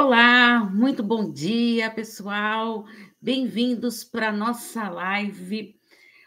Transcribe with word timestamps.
Olá, 0.00 0.60
muito 0.60 1.02
bom 1.02 1.28
dia, 1.28 1.90
pessoal. 1.90 2.86
Bem-vindos 3.20 4.04
para 4.04 4.30
nossa 4.30 4.88
live. 4.88 5.76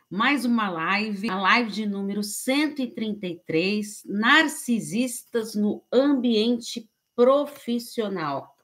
Mais 0.09 0.43
uma 0.43 0.69
live, 0.69 1.29
a 1.29 1.39
live 1.39 1.71
de 1.71 1.86
número 1.86 2.21
133, 2.21 4.04
Narcisistas 4.07 5.55
no 5.55 5.86
Ambiente 5.89 6.89
Profissional. 7.15 8.57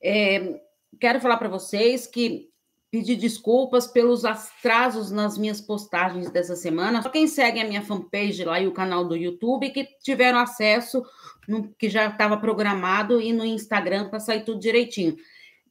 É, 0.00 0.62
quero 1.00 1.20
falar 1.20 1.36
para 1.36 1.48
vocês 1.48 2.06
que 2.06 2.50
pedir 2.90 3.16
desculpas 3.16 3.86
pelos 3.86 4.24
atrasos 4.24 5.10
nas 5.10 5.38
minhas 5.38 5.60
postagens 5.60 6.28
dessa 6.30 6.56
semana. 6.56 7.02
Só 7.02 7.08
quem 7.08 7.26
segue 7.26 7.60
a 7.60 7.64
minha 7.64 7.82
fanpage 7.82 8.44
lá 8.44 8.60
e 8.60 8.66
o 8.66 8.72
canal 8.72 9.04
do 9.04 9.16
YouTube 9.16 9.70
que 9.70 9.84
tiveram 10.02 10.40
acesso, 10.40 11.04
no, 11.50 11.74
que 11.74 11.90
já 11.90 12.06
estava 12.06 12.36
programado, 12.36 13.20
e 13.20 13.32
no 13.32 13.44
Instagram 13.44 14.08
para 14.08 14.20
sair 14.20 14.44
tudo 14.44 14.60
direitinho. 14.60 15.16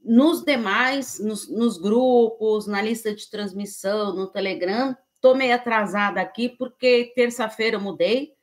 Nos 0.04 0.44
demais, 0.44 1.20
nos, 1.20 1.50
nos, 1.50 1.78
grupos, 1.78 2.68
na 2.68 2.82
lista 2.82 3.16
de 3.16 3.30
transmissão, 3.30 4.14
no 4.14 4.28
Telegram, 4.28 4.96
estou 5.16 5.36
meio 5.36 5.56
atrasada 5.56 6.20
aqui, 6.22 6.50
porque 6.50 7.14
terça-feira 7.16 7.78
eu 7.78 7.82
mudei, 7.82 8.34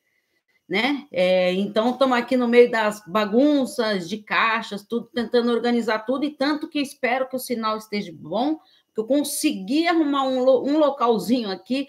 né? 0.68 1.06
É, 1.12 1.52
então, 1.52 1.90
estamos 1.90 2.16
aqui 2.18 2.36
no 2.36 2.48
meio 2.48 2.70
das 2.70 3.02
bagunças 3.06 4.08
de 4.08 4.18
caixas, 4.18 4.82
tudo, 4.82 5.08
tentando 5.14 5.52
organizar 5.52 6.00
tudo, 6.00 6.24
e 6.24 6.30
tanto 6.30 6.68
que 6.68 6.80
espero 6.80 7.28
que 7.28 7.36
o 7.36 7.40
sinal 7.40 7.76
esteja 7.76 8.12
bom, 8.14 8.58
que 8.94 9.00
eu 9.00 9.04
consegui 9.04 9.86
arrumar 9.86 10.24
um, 10.24 10.38
um 10.40 10.78
localzinho 10.78 11.50
aqui, 11.50 11.86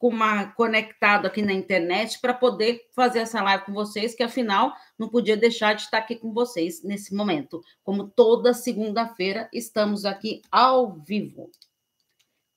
uma, 0.00 0.52
conectado 0.52 1.26
aqui 1.26 1.42
na 1.42 1.52
internet, 1.52 2.20
para 2.20 2.32
poder 2.32 2.86
fazer 2.94 3.20
essa 3.20 3.42
live 3.42 3.64
com 3.64 3.72
vocês, 3.72 4.14
que 4.14 4.22
afinal 4.22 4.72
não 4.98 5.08
podia 5.08 5.36
deixar 5.36 5.74
de 5.74 5.82
estar 5.82 5.98
aqui 5.98 6.16
com 6.16 6.32
vocês 6.32 6.82
nesse 6.84 7.14
momento. 7.14 7.60
Como 7.82 8.08
toda 8.08 8.54
segunda-feira, 8.54 9.48
estamos 9.52 10.04
aqui 10.04 10.40
ao 10.50 10.98
vivo. 11.00 11.50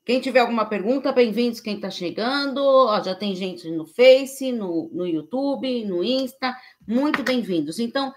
Quem 0.04 0.20
tiver 0.20 0.40
alguma 0.40 0.66
pergunta, 0.66 1.12
bem-vindos. 1.12 1.60
Quem 1.60 1.76
está 1.76 1.90
chegando, 1.90 2.58
ó, 2.64 3.02
já 3.02 3.16
tem 3.16 3.36
gente 3.36 3.70
no 3.70 3.86
Face, 3.86 4.52
no, 4.52 4.90
no 4.92 5.08
YouTube, 5.08 5.86
no 5.86 6.04
Insta, 6.04 6.56
muito 6.88 7.24
bem-vindos. 7.24 7.80
Então, 7.80 8.12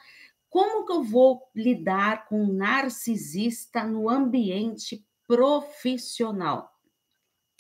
como 0.49 0.87
que 0.87 0.93
eu 0.93 1.03
vou 1.03 1.43
lidar 1.55 2.27
com 2.27 2.43
um 2.43 2.53
narcisista 2.53 3.85
no 3.85 4.09
ambiente 4.09 5.05
profissional? 5.27 6.74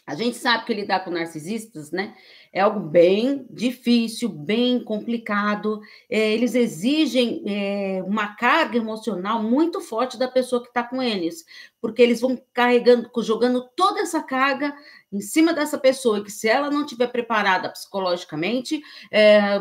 A 0.06 0.14
gente 0.14 0.36
sabe 0.36 0.66
que 0.66 0.74
lidar 0.74 1.02
com 1.02 1.10
narcisistas, 1.10 1.90
né, 1.90 2.14
é 2.52 2.60
algo 2.60 2.78
bem 2.78 3.46
difícil, 3.50 4.28
bem 4.28 4.78
complicado. 4.84 5.80
É, 6.10 6.32
eles 6.32 6.54
exigem 6.54 7.42
é, 7.46 8.02
uma 8.06 8.36
carga 8.36 8.76
emocional 8.76 9.42
muito 9.42 9.80
forte 9.80 10.18
da 10.18 10.28
pessoa 10.28 10.62
que 10.62 10.68
está 10.68 10.82
com 10.82 11.02
eles, 11.02 11.44
porque 11.80 12.02
eles 12.02 12.20
vão 12.20 12.38
carregando, 12.52 13.10
jogando 13.22 13.66
toda 13.74 14.00
essa 14.00 14.22
carga 14.22 14.74
em 15.10 15.22
cima 15.22 15.54
dessa 15.54 15.78
pessoa, 15.78 16.22
que 16.22 16.30
se 16.30 16.48
ela 16.48 16.70
não 16.70 16.82
estiver 16.82 17.06
preparada 17.06 17.70
psicologicamente, 17.70 18.82
é, 19.10 19.58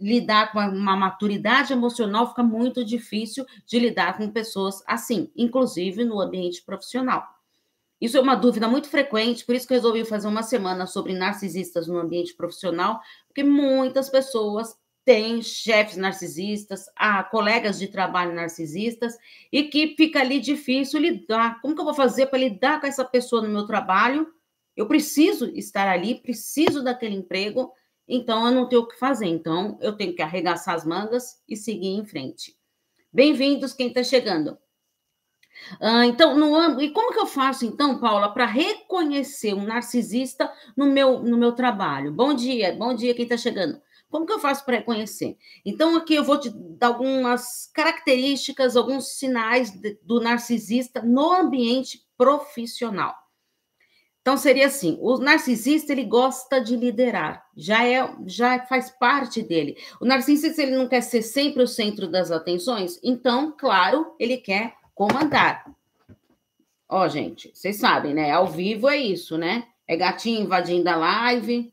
lidar 0.00 0.50
com 0.50 0.58
uma 0.58 0.96
maturidade 0.96 1.72
emocional 1.72 2.28
fica 2.28 2.42
muito 2.42 2.84
difícil 2.84 3.46
de 3.64 3.78
lidar 3.78 4.16
com 4.16 4.28
pessoas 4.30 4.82
assim, 4.86 5.30
inclusive 5.36 6.04
no 6.04 6.20
ambiente 6.20 6.62
profissional. 6.64 7.33
Isso 8.04 8.18
é 8.18 8.20
uma 8.20 8.34
dúvida 8.34 8.68
muito 8.68 8.90
frequente, 8.90 9.46
por 9.46 9.54
isso 9.54 9.66
que 9.66 9.72
eu 9.72 9.78
resolvi 9.78 10.04
fazer 10.04 10.28
uma 10.28 10.42
semana 10.42 10.84
sobre 10.86 11.14
narcisistas 11.14 11.88
no 11.88 11.96
ambiente 11.96 12.34
profissional, 12.34 13.00
porque 13.26 13.42
muitas 13.42 14.10
pessoas 14.10 14.76
têm 15.06 15.40
chefes 15.40 15.96
narcisistas, 15.96 16.84
há 16.94 17.24
colegas 17.24 17.78
de 17.78 17.88
trabalho 17.88 18.34
narcisistas, 18.34 19.16
e 19.50 19.62
que 19.62 19.94
fica 19.96 20.20
ali 20.20 20.38
difícil 20.38 21.00
lidar. 21.00 21.62
Como 21.62 21.74
que 21.74 21.80
eu 21.80 21.84
vou 21.86 21.94
fazer 21.94 22.26
para 22.26 22.40
lidar 22.40 22.78
com 22.78 22.86
essa 22.86 23.06
pessoa 23.06 23.40
no 23.40 23.48
meu 23.48 23.64
trabalho? 23.64 24.26
Eu 24.76 24.86
preciso 24.86 25.46
estar 25.56 25.88
ali, 25.88 26.16
preciso 26.16 26.84
daquele 26.84 27.16
emprego, 27.16 27.72
então 28.06 28.46
eu 28.46 28.52
não 28.52 28.68
tenho 28.68 28.82
o 28.82 28.86
que 28.86 28.98
fazer. 28.98 29.28
Então 29.28 29.78
eu 29.80 29.96
tenho 29.96 30.14
que 30.14 30.20
arregaçar 30.20 30.74
as 30.74 30.84
mangas 30.84 31.40
e 31.48 31.56
seguir 31.56 31.88
em 31.88 32.04
frente. 32.04 32.54
Bem-vindos 33.10 33.72
quem 33.72 33.88
está 33.88 34.02
chegando. 34.02 34.58
Ah, 35.80 36.06
então, 36.06 36.36
no, 36.36 36.80
e 36.80 36.90
como 36.90 37.12
que 37.12 37.18
eu 37.18 37.26
faço, 37.26 37.64
então, 37.64 37.98
Paula, 37.98 38.32
para 38.32 38.46
reconhecer 38.46 39.54
um 39.54 39.64
narcisista 39.64 40.52
no 40.76 40.86
meu, 40.86 41.20
no 41.22 41.36
meu 41.36 41.52
trabalho? 41.52 42.12
Bom 42.12 42.34
dia, 42.34 42.74
bom 42.74 42.94
dia 42.94 43.14
quem 43.14 43.24
está 43.24 43.36
chegando. 43.36 43.80
Como 44.10 44.26
que 44.26 44.32
eu 44.32 44.38
faço 44.38 44.64
para 44.64 44.76
reconhecer? 44.76 45.36
Então, 45.66 45.96
aqui 45.96 46.14
eu 46.14 46.22
vou 46.22 46.38
te 46.38 46.48
dar 46.50 46.88
algumas 46.88 47.68
características, 47.74 48.76
alguns 48.76 49.18
sinais 49.18 49.70
de, 49.72 49.98
do 50.02 50.20
narcisista 50.20 51.02
no 51.02 51.32
ambiente 51.32 52.04
profissional. 52.16 53.14
Então, 54.20 54.36
seria 54.36 54.68
assim: 54.68 54.96
o 55.00 55.18
narcisista 55.18 55.92
ele 55.92 56.04
gosta 56.04 56.60
de 56.60 56.76
liderar, 56.76 57.44
já 57.56 57.84
é, 57.84 58.08
já 58.24 58.64
faz 58.66 58.88
parte 58.88 59.42
dele. 59.42 59.76
O 60.00 60.04
narcisista 60.04 60.62
ele 60.62 60.76
não 60.76 60.88
quer 60.88 61.00
ser 61.00 61.20
sempre 61.20 61.62
o 61.62 61.68
centro 61.68 62.08
das 62.08 62.30
atenções, 62.30 62.98
então, 63.02 63.54
claro, 63.58 64.14
ele 64.18 64.36
quer 64.36 64.76
comandar. 64.94 65.64
Ó, 66.88 67.08
gente, 67.08 67.50
vocês 67.54 67.76
sabem, 67.76 68.14
né? 68.14 68.30
Ao 68.30 68.46
vivo 68.46 68.88
é 68.88 68.96
isso, 68.96 69.36
né? 69.36 69.68
É 69.86 69.96
gatinho 69.96 70.42
invadindo 70.42 70.88
a 70.88 70.96
live. 70.96 71.72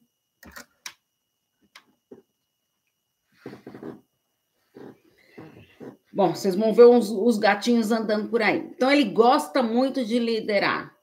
Bom, 6.14 6.36
vocês 6.36 6.56
vão 6.56 6.74
ver 6.74 6.84
os, 6.84 7.10
os 7.10 7.38
gatinhos 7.38 7.92
andando 7.92 8.30
por 8.30 8.42
aí. 8.42 8.58
Então, 8.58 8.92
ele 8.92 9.06
gosta 9.06 9.64
muito 9.64 10.04
de 10.04 10.20
liderar. 10.20 10.94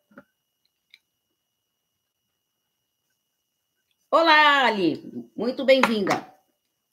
Olá, 4.10 4.66
Ali. 4.66 5.30
Muito 5.34 5.64
bem-vinda. 5.64 6.37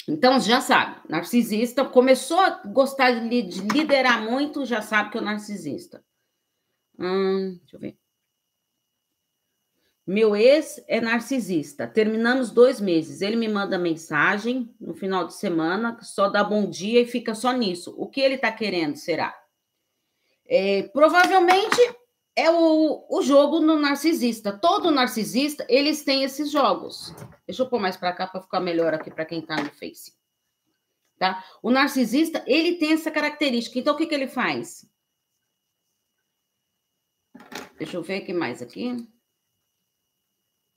Então, 0.08 0.40
já 0.40 0.62
sabe, 0.62 1.02
narcisista 1.10 1.84
começou 1.84 2.40
a 2.40 2.62
gostar 2.66 3.28
de, 3.28 3.42
liderar 3.42 4.22
muito, 4.24 4.66
já 4.66 4.82
sabe 4.82 5.10
que 5.10 5.18
é 5.18 5.22
narcisista. 5.22 6.04
Hum, 7.00 7.58
deixa 7.62 7.76
eu 7.76 7.80
ver. 7.80 7.98
Meu 10.08 10.36
ex 10.36 10.84
é 10.88 11.02
narcisista. 11.02 11.88
Terminamos 11.88 12.52
dois 12.52 12.80
meses. 12.80 13.22
Ele 13.22 13.36
me 13.36 13.48
manda 13.48 13.80
mensagem 13.80 14.72
no 14.80 14.94
final 14.94 15.26
de 15.26 15.34
semana, 15.34 15.98
só 16.02 16.30
dá 16.30 16.44
bom 16.44 16.70
dia 16.70 17.02
e 17.02 17.08
fica 17.08 17.34
só 17.34 17.52
nisso. 17.52 17.96
O 17.98 18.08
que 18.08 18.22
ele 18.22 18.36
está 18.36 18.52
querendo 18.52 18.98
será? 18.98 19.36
É, 20.48 20.84
provavelmente 20.84 21.82
é 22.36 22.50
o, 22.52 23.06
o 23.10 23.22
jogo 23.22 23.60
no 23.62 23.80
narcisista. 23.80 24.52
Todo 24.52 24.92
narcisista, 24.92 25.66
eles 25.70 26.04
têm 26.04 26.24
esses 26.24 26.52
jogos. 26.52 27.14
Deixa 27.48 27.64
eu 27.64 27.70
pôr 27.70 27.80
mais 27.80 27.96
para 27.96 28.14
cá 28.14 28.28
para 28.28 28.42
ficar 28.42 28.60
melhor 28.60 28.94
aqui 28.94 29.10
para 29.10 29.26
quem 29.26 29.40
está 29.40 29.56
no 29.56 29.72
Face. 29.72 30.14
Tá? 31.18 31.44
O 31.64 31.72
narcisista, 31.72 32.44
ele 32.46 32.76
tem 32.76 32.92
essa 32.92 33.10
característica. 33.10 33.80
Então, 33.80 33.94
o 33.94 33.98
que, 33.98 34.06
que 34.06 34.14
ele 34.14 34.28
faz? 34.28 34.86
Deixa 37.78 37.96
eu 37.96 38.04
ver 38.04 38.22
o 38.22 38.26
que 38.26 38.34
mais 38.34 38.62
aqui. 38.62 39.08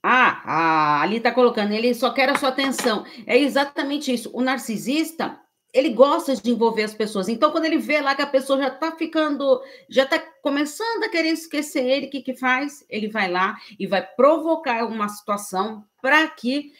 Ah, 0.01 0.41
ah, 0.45 1.01
ali 1.01 1.17
está 1.17 1.29
colocando, 1.29 1.73
ele 1.73 1.93
só 1.93 2.13
quer 2.13 2.29
a 2.29 2.37
sua 2.37 2.49
atenção. 2.49 3.05
É 3.25 3.37
exatamente 3.37 4.13
isso. 4.13 4.31
O 4.33 4.41
narcisista, 4.41 5.41
ele 5.73 5.89
gosta 5.89 6.35
de 6.35 6.49
envolver 6.49 6.83
as 6.83 6.93
pessoas. 6.93 7.29
Então, 7.29 7.51
quando 7.51 7.65
ele 7.65 7.77
vê 7.77 8.01
lá 8.01 8.15
que 8.15 8.21
a 8.21 8.27
pessoa 8.27 8.59
já 8.59 8.69
está 8.69 8.91
ficando, 8.91 9.61
já 9.87 10.03
está 10.03 10.19
começando 10.41 11.03
a 11.03 11.09
querer 11.09 11.29
esquecer 11.29 11.85
ele, 11.85 12.07
o 12.07 12.09
que, 12.09 12.21
que 12.21 12.33
faz? 12.33 12.83
Ele 12.89 13.07
vai 13.07 13.29
lá 13.29 13.55
e 13.79 13.85
vai 13.85 14.01
provocar 14.01 14.85
uma 14.85 15.07
situação 15.07 15.85
para 16.01 16.27
que 16.27 16.71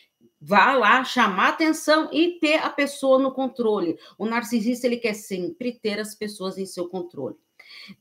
vá 0.41 0.73
lá 0.73 1.03
chamar 1.03 1.49
atenção 1.49 2.09
e 2.11 2.39
ter 2.39 2.55
a 2.63 2.69
pessoa 2.69 3.19
no 3.19 3.31
controle. 3.31 3.97
O 4.17 4.25
narcisista 4.25 4.87
ele 4.87 4.97
quer 4.97 5.13
sempre 5.13 5.73
ter 5.73 5.99
as 5.99 6.15
pessoas 6.15 6.57
em 6.57 6.65
seu 6.65 6.87
controle. 6.87 7.35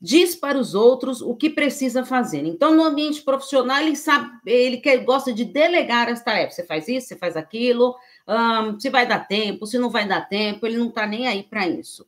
Diz 0.01 0.35
para 0.35 0.57
os 0.57 0.73
outros 0.73 1.21
o 1.21 1.35
que 1.35 1.49
precisa 1.49 2.03
fazer. 2.03 2.43
Então, 2.45 2.73
no 2.75 2.83
ambiente 2.83 3.21
profissional, 3.21 3.77
ele 3.77 3.95
sabe, 3.95 4.29
ele 4.45 4.77
quer, 4.77 4.97
gosta 5.03 5.31
de 5.31 5.45
delegar 5.45 6.09
as 6.09 6.23
tarefas. 6.23 6.55
Você 6.55 6.65
faz 6.65 6.87
isso, 6.87 7.07
você 7.07 7.15
faz 7.15 7.35
aquilo, 7.37 7.95
um, 8.29 8.79
se 8.79 8.91
vai 8.91 9.07
dar 9.07 9.27
tempo, 9.27 9.65
se 9.65 9.79
não 9.79 9.89
vai 9.89 10.07
dar 10.07 10.21
tempo, 10.21 10.67
ele 10.67 10.77
não 10.77 10.89
está 10.89 11.07
nem 11.07 11.27
aí 11.27 11.41
para 11.41 11.67
isso. 11.67 12.07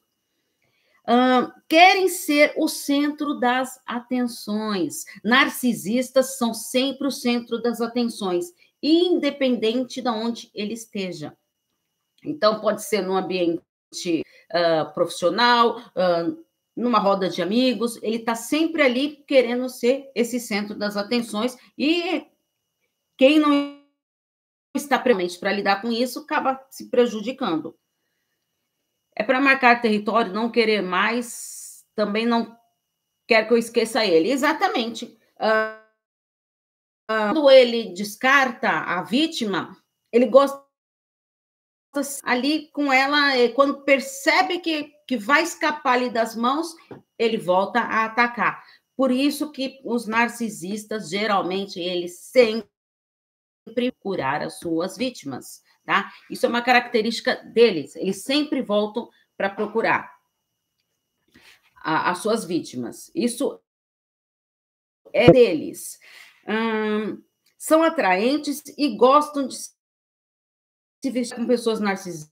Um, 1.07 1.51
querem 1.67 2.07
ser 2.07 2.53
o 2.55 2.67
centro 2.67 3.39
das 3.39 3.81
atenções. 3.87 5.05
Narcisistas 5.23 6.37
são 6.37 6.53
sempre 6.53 7.07
o 7.07 7.11
centro 7.11 7.59
das 7.59 7.81
atenções, 7.81 8.53
independente 8.83 9.99
de 9.99 10.09
onde 10.09 10.51
ele 10.53 10.73
esteja. 10.73 11.35
Então, 12.23 12.59
pode 12.59 12.83
ser 12.83 13.01
no 13.01 13.15
ambiente 13.15 13.63
uh, 14.13 14.93
profissional, 14.93 15.79
uh, 15.79 16.37
numa 16.75 16.99
roda 16.99 17.27
de 17.27 17.41
amigos, 17.41 17.97
ele 18.03 18.17
está 18.17 18.35
sempre 18.35 18.83
ali 18.83 19.23
querendo 19.27 19.67
ser 19.69 20.09
esse 20.13 20.39
centro 20.39 20.75
das 20.75 20.95
atenções, 20.95 21.57
e 21.75 22.25
quem 23.17 23.39
não 23.39 23.80
está 24.73 24.97
premente 24.97 25.37
para 25.37 25.51
lidar 25.51 25.81
com 25.81 25.91
isso 25.91 26.19
acaba 26.19 26.65
se 26.69 26.89
prejudicando. 26.89 27.77
É 29.15 29.23
para 29.23 29.41
marcar 29.41 29.81
território, 29.81 30.33
não 30.33 30.51
querer 30.51 30.81
mais, 30.81 31.85
também 31.95 32.25
não 32.25 32.57
quer 33.27 33.47
que 33.47 33.53
eu 33.53 33.57
esqueça 33.57 34.05
ele. 34.05 34.31
Exatamente. 34.31 35.17
Uh, 35.35 35.81
quando 37.07 37.49
ele 37.49 37.93
descarta 37.93 38.69
a 38.69 39.03
vítima, 39.03 39.77
ele 40.11 40.27
gosta 40.27 40.65
ali 42.23 42.69
com 42.71 42.91
ela, 42.91 43.33
quando 43.53 43.83
percebe 43.83 44.59
que, 44.59 44.93
que 45.05 45.17
vai 45.17 45.43
escapar 45.43 45.93
ali 45.93 46.09
das 46.09 46.35
mãos, 46.37 46.73
ele 47.19 47.37
volta 47.37 47.81
a 47.81 48.05
atacar. 48.05 48.63
Por 48.95 49.11
isso 49.11 49.51
que 49.51 49.81
os 49.83 50.07
narcisistas, 50.07 51.09
geralmente, 51.09 51.79
eles 51.79 52.19
sempre 52.19 52.70
curar 53.99 54.41
as 54.41 54.59
suas 54.59 54.97
vítimas, 54.97 55.63
tá? 55.85 56.11
Isso 56.29 56.45
é 56.45 56.49
uma 56.49 56.61
característica 56.61 57.35
deles, 57.35 57.95
eles 57.95 58.23
sempre 58.23 58.61
voltam 58.61 59.09
para 59.37 59.49
procurar 59.49 60.11
as 61.83 62.19
suas 62.19 62.45
vítimas. 62.45 63.11
Isso 63.15 63.59
é 65.13 65.31
deles. 65.31 65.99
Hum, 66.47 67.21
são 67.57 67.83
atraentes 67.83 68.63
e 68.77 68.95
gostam 68.95 69.47
de 69.47 69.55
se 69.55 69.73
vestir 71.09 71.35
com 71.35 71.47
pessoas 71.47 71.79
narcisistas, 71.79 72.31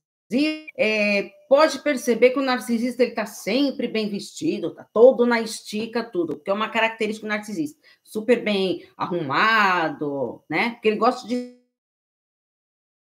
é, 0.77 1.31
pode 1.49 1.79
perceber 1.79 2.29
que 2.29 2.39
o 2.39 2.43
narcisista 2.43 3.03
está 3.03 3.25
sempre 3.25 3.87
bem 3.87 4.07
vestido, 4.07 4.67
está 4.67 4.83
todo 4.83 5.25
na 5.25 5.41
estica, 5.41 6.03
tudo, 6.03 6.39
que 6.39 6.49
é 6.49 6.53
uma 6.53 6.69
característica 6.69 7.25
do 7.25 7.29
narcisista. 7.29 7.81
Super 8.03 8.43
bem 8.43 8.87
arrumado, 8.95 10.43
né? 10.47 10.71
Porque 10.71 10.87
ele 10.87 10.97
gosta 10.97 11.27
de 11.27 11.57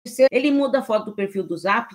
ser. 0.08 0.28
Ele 0.32 0.52
muda 0.52 0.80
a 0.80 0.84
foto 0.84 1.06
do 1.06 1.16
perfil 1.16 1.44
do 1.44 1.58
Zap, 1.58 1.94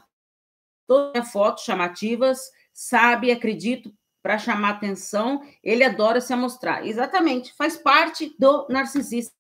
todas 0.87 1.31
fotos 1.31 1.63
chamativas, 1.63 2.51
sabe, 2.73 3.31
acredito, 3.31 3.95
para 4.21 4.37
chamar 4.37 4.71
atenção, 4.71 5.43
ele 5.63 5.85
adora 5.85 6.21
se 6.21 6.35
mostrar. 6.35 6.85
Exatamente, 6.85 7.55
faz 7.55 7.77
parte 7.77 8.35
do 8.39 8.67
narcisista, 8.69 9.33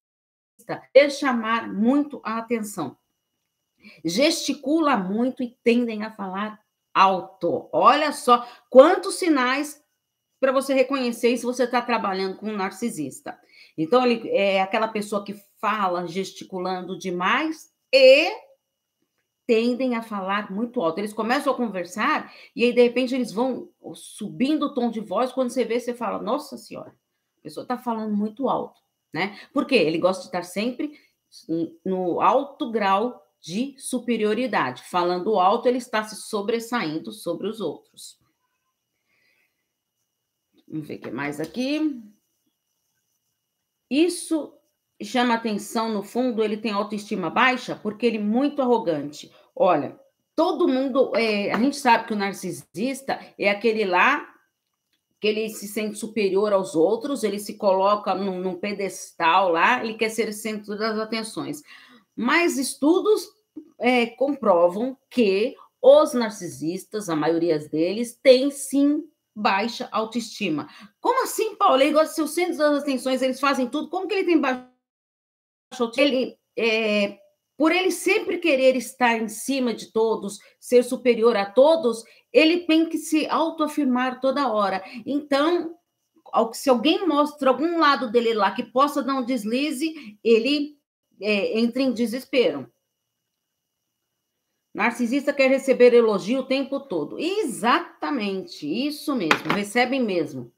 é 0.94 1.10
chamar 1.10 1.68
muito 1.68 2.20
a 2.24 2.38
atenção 2.38 2.96
gesticula 4.04 4.96
muito 4.96 5.42
e 5.42 5.56
tendem 5.64 6.02
a 6.02 6.12
falar 6.12 6.60
alto. 6.94 7.68
Olha 7.72 8.12
só 8.12 8.46
quantos 8.68 9.16
sinais 9.16 9.82
para 10.40 10.52
você 10.52 10.72
reconhecer 10.72 11.36
se 11.36 11.44
você 11.44 11.64
está 11.64 11.82
trabalhando 11.82 12.36
com 12.36 12.46
um 12.48 12.56
narcisista. 12.56 13.38
Então, 13.76 14.04
ele 14.04 14.28
é 14.30 14.60
aquela 14.60 14.88
pessoa 14.88 15.24
que 15.24 15.34
fala 15.60 16.06
gesticulando 16.06 16.98
demais 16.98 17.70
e 17.92 18.30
tendem 19.46 19.96
a 19.96 20.02
falar 20.02 20.50
muito 20.50 20.80
alto. 20.80 20.98
Eles 20.98 21.12
começam 21.12 21.52
a 21.52 21.56
conversar 21.56 22.32
e 22.54 22.64
aí, 22.64 22.72
de 22.72 22.82
repente, 22.82 23.14
eles 23.14 23.32
vão 23.32 23.68
subindo 23.94 24.66
o 24.66 24.74
tom 24.74 24.90
de 24.90 25.00
voz. 25.00 25.32
Quando 25.32 25.50
você 25.50 25.64
vê, 25.64 25.78
você 25.78 25.92
fala: 25.92 26.22
Nossa 26.22 26.56
Senhora, 26.56 26.94
a 27.38 27.42
pessoa 27.42 27.64
está 27.64 27.76
falando 27.76 28.16
muito 28.16 28.48
alto, 28.48 28.80
né? 29.12 29.38
Porque 29.52 29.74
ele 29.74 29.98
gosta 29.98 30.22
de 30.22 30.28
estar 30.28 30.42
sempre 30.42 30.92
no 31.84 32.20
alto 32.20 32.70
grau 32.70 33.20
de 33.40 33.74
superioridade. 33.78 34.82
Falando 34.82 35.38
alto, 35.38 35.66
ele 35.66 35.78
está 35.78 36.04
se 36.04 36.16
sobressaindo 36.16 37.12
sobre 37.12 37.48
os 37.48 37.60
outros. 37.60 38.18
Vamos 40.68 40.86
ver 40.86 40.96
o 40.96 41.00
que 41.00 41.10
mais 41.10 41.40
aqui. 41.40 42.02
Isso 43.90 44.54
chama 45.02 45.34
atenção, 45.34 45.92
no 45.92 46.02
fundo, 46.02 46.44
ele 46.44 46.56
tem 46.56 46.70
autoestima 46.70 47.30
baixa 47.30 47.74
porque 47.74 48.06
ele 48.06 48.18
é 48.18 48.22
muito 48.22 48.62
arrogante. 48.62 49.32
Olha, 49.56 49.98
todo 50.36 50.68
mundo, 50.68 51.12
é, 51.16 51.50
a 51.50 51.58
gente 51.58 51.76
sabe 51.76 52.06
que 52.06 52.12
o 52.12 52.16
narcisista 52.16 53.18
é 53.38 53.50
aquele 53.50 53.84
lá 53.84 54.28
que 55.20 55.28
ele 55.28 55.50
se 55.50 55.68
sente 55.68 55.98
superior 55.98 56.52
aos 56.52 56.74
outros, 56.74 57.22
ele 57.22 57.38
se 57.38 57.58
coloca 57.58 58.14
num, 58.14 58.40
num 58.40 58.54
pedestal 58.54 59.50
lá, 59.50 59.84
ele 59.84 59.94
quer 59.94 60.08
ser 60.08 60.32
centro 60.32 60.78
das 60.78 60.98
atenções. 60.98 61.62
Mas 62.20 62.58
estudos 62.58 63.26
é, 63.78 64.04
comprovam 64.08 64.94
que 65.08 65.54
os 65.80 66.12
narcisistas, 66.12 67.08
a 67.08 67.16
maioria 67.16 67.58
deles, 67.58 68.14
têm 68.22 68.50
sim 68.50 69.02
baixa 69.34 69.88
autoestima. 69.90 70.68
Como 71.00 71.24
assim, 71.24 71.56
Paulo? 71.56 71.80
Ele 71.80 71.94
gosta 71.94 72.08
de 72.08 72.14
ser 72.16 72.22
o 72.22 72.28
centro 72.28 72.58
das 72.58 72.82
atenções, 72.82 73.22
eles 73.22 73.40
fazem 73.40 73.66
tudo. 73.66 73.88
Como 73.88 74.06
que 74.06 74.12
ele 74.12 74.26
tem 74.26 74.38
baixa 74.38 74.68
autoestima? 75.72 76.06
Ele, 76.06 76.38
é, 76.58 77.18
por 77.56 77.72
ele 77.72 77.90
sempre 77.90 78.36
querer 78.36 78.76
estar 78.76 79.16
em 79.16 79.28
cima 79.30 79.72
de 79.72 79.90
todos, 79.90 80.40
ser 80.60 80.84
superior 80.84 81.38
a 81.38 81.46
todos, 81.46 82.04
ele 82.30 82.66
tem 82.66 82.86
que 82.86 82.98
se 82.98 83.26
autoafirmar 83.28 84.20
toda 84.20 84.52
hora. 84.52 84.84
Então, 85.06 85.74
se 86.52 86.68
alguém 86.68 87.08
mostra 87.08 87.48
algum 87.48 87.78
lado 87.78 88.10
dele 88.10 88.34
lá 88.34 88.50
que 88.50 88.62
possa 88.62 89.02
dar 89.02 89.14
um 89.14 89.24
deslize, 89.24 90.18
ele 90.22 90.78
é, 91.20 91.58
entra 91.58 91.82
em 91.82 91.92
desespero. 91.92 92.70
Narcisista 94.72 95.32
quer 95.32 95.48
receber 95.48 95.92
elogio 95.92 96.40
o 96.40 96.46
tempo 96.46 96.78
todo. 96.80 97.18
Exatamente, 97.18 98.66
isso 98.66 99.14
mesmo, 99.16 99.52
recebem 99.52 100.02
mesmo. 100.02 100.52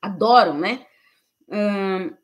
Adoram, 0.00 0.58
né? 0.58 0.86
Hum, 1.48 2.16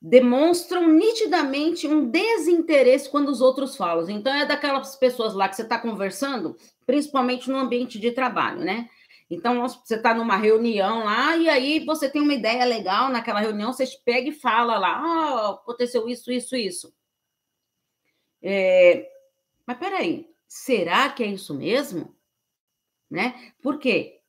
demonstram 0.00 0.88
nitidamente 0.88 1.88
um 1.88 2.08
desinteresse 2.08 3.10
quando 3.10 3.28
os 3.28 3.40
outros 3.40 3.76
falam. 3.76 4.08
Então, 4.08 4.32
é 4.32 4.46
daquelas 4.46 4.94
pessoas 4.94 5.34
lá 5.34 5.48
que 5.48 5.56
você 5.56 5.62
está 5.62 5.78
conversando, 5.78 6.56
principalmente 6.86 7.50
no 7.50 7.58
ambiente 7.58 7.98
de 7.98 8.12
trabalho, 8.12 8.60
né? 8.60 8.88
Então, 9.28 9.68
você 9.68 9.96
está 9.96 10.14
numa 10.14 10.36
reunião 10.36 11.04
lá, 11.04 11.36
e 11.36 11.48
aí 11.48 11.84
você 11.84 12.08
tem 12.08 12.22
uma 12.22 12.34
ideia 12.34 12.64
legal 12.64 13.08
naquela 13.08 13.40
reunião, 13.40 13.72
você 13.72 13.84
pega 14.04 14.28
e 14.28 14.32
fala 14.32 14.78
lá, 14.78 14.92
ah, 14.98 15.50
aconteceu 15.50 16.08
isso, 16.08 16.30
isso, 16.30 16.54
isso. 16.54 16.94
É, 18.40 19.10
mas 19.66 19.78
peraí, 19.78 20.30
será 20.46 21.10
que 21.10 21.24
é 21.24 21.26
isso 21.26 21.52
mesmo? 21.54 22.14
Né? 23.10 23.52
Porque 23.60 24.20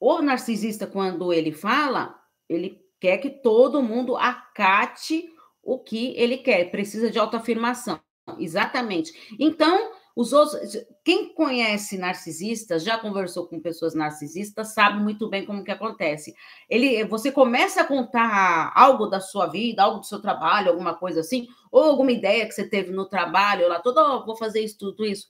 o 0.00 0.20
narcisista, 0.20 0.86
quando 0.86 1.32
ele 1.32 1.52
fala, 1.52 2.20
ele 2.48 2.84
quer 2.98 3.18
que 3.18 3.30
todo 3.30 3.82
mundo 3.82 4.16
acate 4.16 5.32
o 5.62 5.78
que 5.78 6.14
ele 6.16 6.38
quer, 6.38 6.70
precisa 6.70 7.10
de 7.10 7.18
autoafirmação. 7.18 8.00
Exatamente. 8.38 9.36
Então, 9.38 9.93
os 10.16 10.32
outros, 10.32 10.76
quem 11.02 11.34
conhece 11.34 11.98
narcisistas, 11.98 12.84
já 12.84 12.96
conversou 12.96 13.48
com 13.48 13.60
pessoas 13.60 13.94
narcisistas, 13.94 14.72
sabe 14.72 15.02
muito 15.02 15.28
bem 15.28 15.44
como 15.44 15.64
que 15.64 15.72
acontece. 15.72 16.34
Ele, 16.70 17.04
você 17.04 17.32
começa 17.32 17.80
a 17.80 17.84
contar 17.84 18.72
algo 18.76 19.06
da 19.06 19.20
sua 19.20 19.46
vida, 19.46 19.82
algo 19.82 19.98
do 19.98 20.06
seu 20.06 20.20
trabalho, 20.20 20.70
alguma 20.70 20.94
coisa 20.94 21.20
assim, 21.20 21.48
ou 21.70 21.82
alguma 21.82 22.12
ideia 22.12 22.46
que 22.46 22.52
você 22.52 22.68
teve 22.68 22.92
no 22.92 23.06
trabalho, 23.06 23.68
lá, 23.68 23.80
todo, 23.80 23.98
oh, 23.98 24.24
vou 24.24 24.36
fazer 24.36 24.60
isso, 24.60 24.78
tudo 24.78 25.04
isso. 25.04 25.28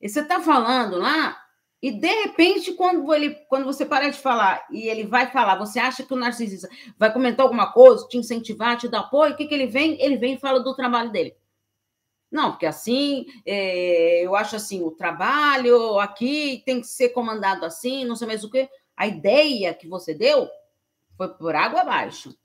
E 0.00 0.08
você 0.08 0.20
está 0.20 0.40
falando 0.40 0.96
lá, 0.96 1.36
e 1.82 1.90
de 1.90 2.08
repente, 2.22 2.72
quando, 2.74 3.12
ele, 3.12 3.30
quando 3.48 3.64
você 3.64 3.84
para 3.84 4.10
de 4.10 4.16
falar 4.16 4.64
e 4.70 4.86
ele 4.86 5.04
vai 5.04 5.28
falar, 5.30 5.56
você 5.56 5.80
acha 5.80 6.04
que 6.04 6.12
o 6.14 6.16
narcisista 6.16 6.68
vai 6.96 7.12
comentar 7.12 7.44
alguma 7.44 7.72
coisa, 7.72 8.06
te 8.06 8.16
incentivar, 8.16 8.76
te 8.76 8.86
dar 8.86 9.00
apoio, 9.00 9.32
o 9.32 9.36
que, 9.36 9.46
que 9.46 9.54
ele 9.54 9.66
vem? 9.66 10.00
Ele 10.00 10.16
vem 10.16 10.34
e 10.34 10.38
fala 10.38 10.60
do 10.60 10.76
trabalho 10.76 11.10
dele. 11.10 11.34
Não, 12.30 12.52
porque 12.52 12.66
assim, 12.66 13.26
é, 13.44 14.24
eu 14.24 14.36
acho 14.36 14.54
assim, 14.54 14.82
o 14.82 14.92
trabalho 14.92 15.98
aqui 15.98 16.62
tem 16.64 16.80
que 16.80 16.86
ser 16.86 17.08
comandado 17.08 17.64
assim, 17.64 18.04
não 18.04 18.14
sei 18.14 18.26
mais 18.26 18.44
o 18.44 18.50
quê. 18.50 18.68
A 18.96 19.06
ideia 19.06 19.74
que 19.74 19.88
você 19.88 20.14
deu 20.14 20.48
foi 21.16 21.28
por 21.34 21.54
água 21.54 21.80
abaixo. 21.80 22.38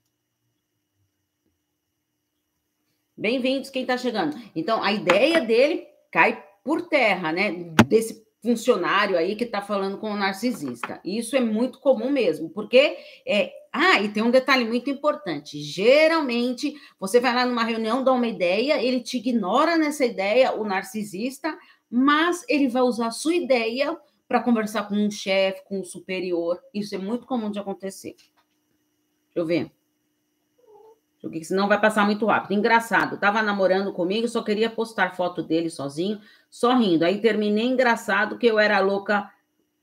Bem-vindos 3.16 3.70
quem 3.70 3.82
está 3.82 3.96
chegando. 3.96 4.36
Então, 4.54 4.82
a 4.82 4.92
ideia 4.92 5.40
dele 5.40 5.86
cai 6.10 6.44
por 6.64 6.82
terra, 6.88 7.32
né? 7.32 7.52
Desse 7.86 8.25
funcionário 8.46 9.18
aí 9.18 9.34
que 9.34 9.42
está 9.42 9.60
falando 9.60 9.98
com 9.98 10.12
o 10.12 10.16
narcisista. 10.16 11.00
Isso 11.04 11.34
é 11.36 11.40
muito 11.40 11.80
comum 11.80 12.10
mesmo, 12.10 12.48
porque 12.48 12.96
é, 13.26 13.52
ah, 13.72 14.00
e 14.00 14.08
tem 14.08 14.22
um 14.22 14.30
detalhe 14.30 14.64
muito 14.64 14.88
importante. 14.88 15.60
Geralmente, 15.60 16.74
você 16.98 17.18
vai 17.18 17.34
lá 17.34 17.44
numa 17.44 17.64
reunião, 17.64 18.04
dá 18.04 18.12
uma 18.12 18.28
ideia, 18.28 18.80
ele 18.80 19.00
te 19.00 19.16
ignora 19.16 19.76
nessa 19.76 20.04
ideia, 20.04 20.54
o 20.54 20.64
narcisista, 20.64 21.58
mas 21.90 22.44
ele 22.48 22.68
vai 22.68 22.82
usar 22.82 23.08
a 23.08 23.10
sua 23.10 23.34
ideia 23.34 23.98
para 24.28 24.42
conversar 24.42 24.88
com 24.88 24.94
um 24.94 25.10
chefe, 25.10 25.64
com 25.64 25.80
um 25.80 25.84
superior. 25.84 26.60
Isso 26.72 26.94
é 26.94 26.98
muito 26.98 27.26
comum 27.26 27.50
de 27.50 27.58
acontecer. 27.58 28.14
Deixa 28.14 28.30
eu 29.34 29.44
ver. 29.44 29.75
Porque 31.28 31.44
senão 31.44 31.68
vai 31.68 31.80
passar 31.80 32.04
muito 32.04 32.26
rápido. 32.26 32.58
Engraçado, 32.58 33.18
tava 33.18 33.42
namorando 33.42 33.92
comigo, 33.92 34.28
só 34.28 34.42
queria 34.42 34.70
postar 34.70 35.14
foto 35.14 35.42
dele 35.42 35.70
sozinho, 35.70 36.20
só 36.50 36.74
rindo. 36.76 37.04
Aí 37.04 37.20
terminei 37.20 37.66
engraçado 37.66 38.38
que 38.38 38.46
eu 38.46 38.58
era 38.58 38.80
louca 38.80 39.30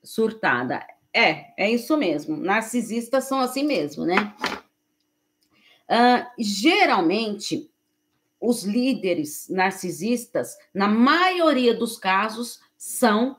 surtada. 0.03 0.85
É, 1.13 1.53
é 1.57 1.69
isso 1.69 1.95
mesmo. 1.95 2.35
Narcisistas 2.37 3.25
são 3.25 3.39
assim 3.39 3.63
mesmo, 3.63 4.05
né? 4.05 4.33
Uh, 5.89 6.25
geralmente, 6.39 7.69
os 8.41 8.63
líderes 8.63 9.47
narcisistas, 9.49 10.57
na 10.73 10.87
maioria 10.87 11.73
dos 11.73 11.97
casos, 11.97 12.59
são 12.77 13.37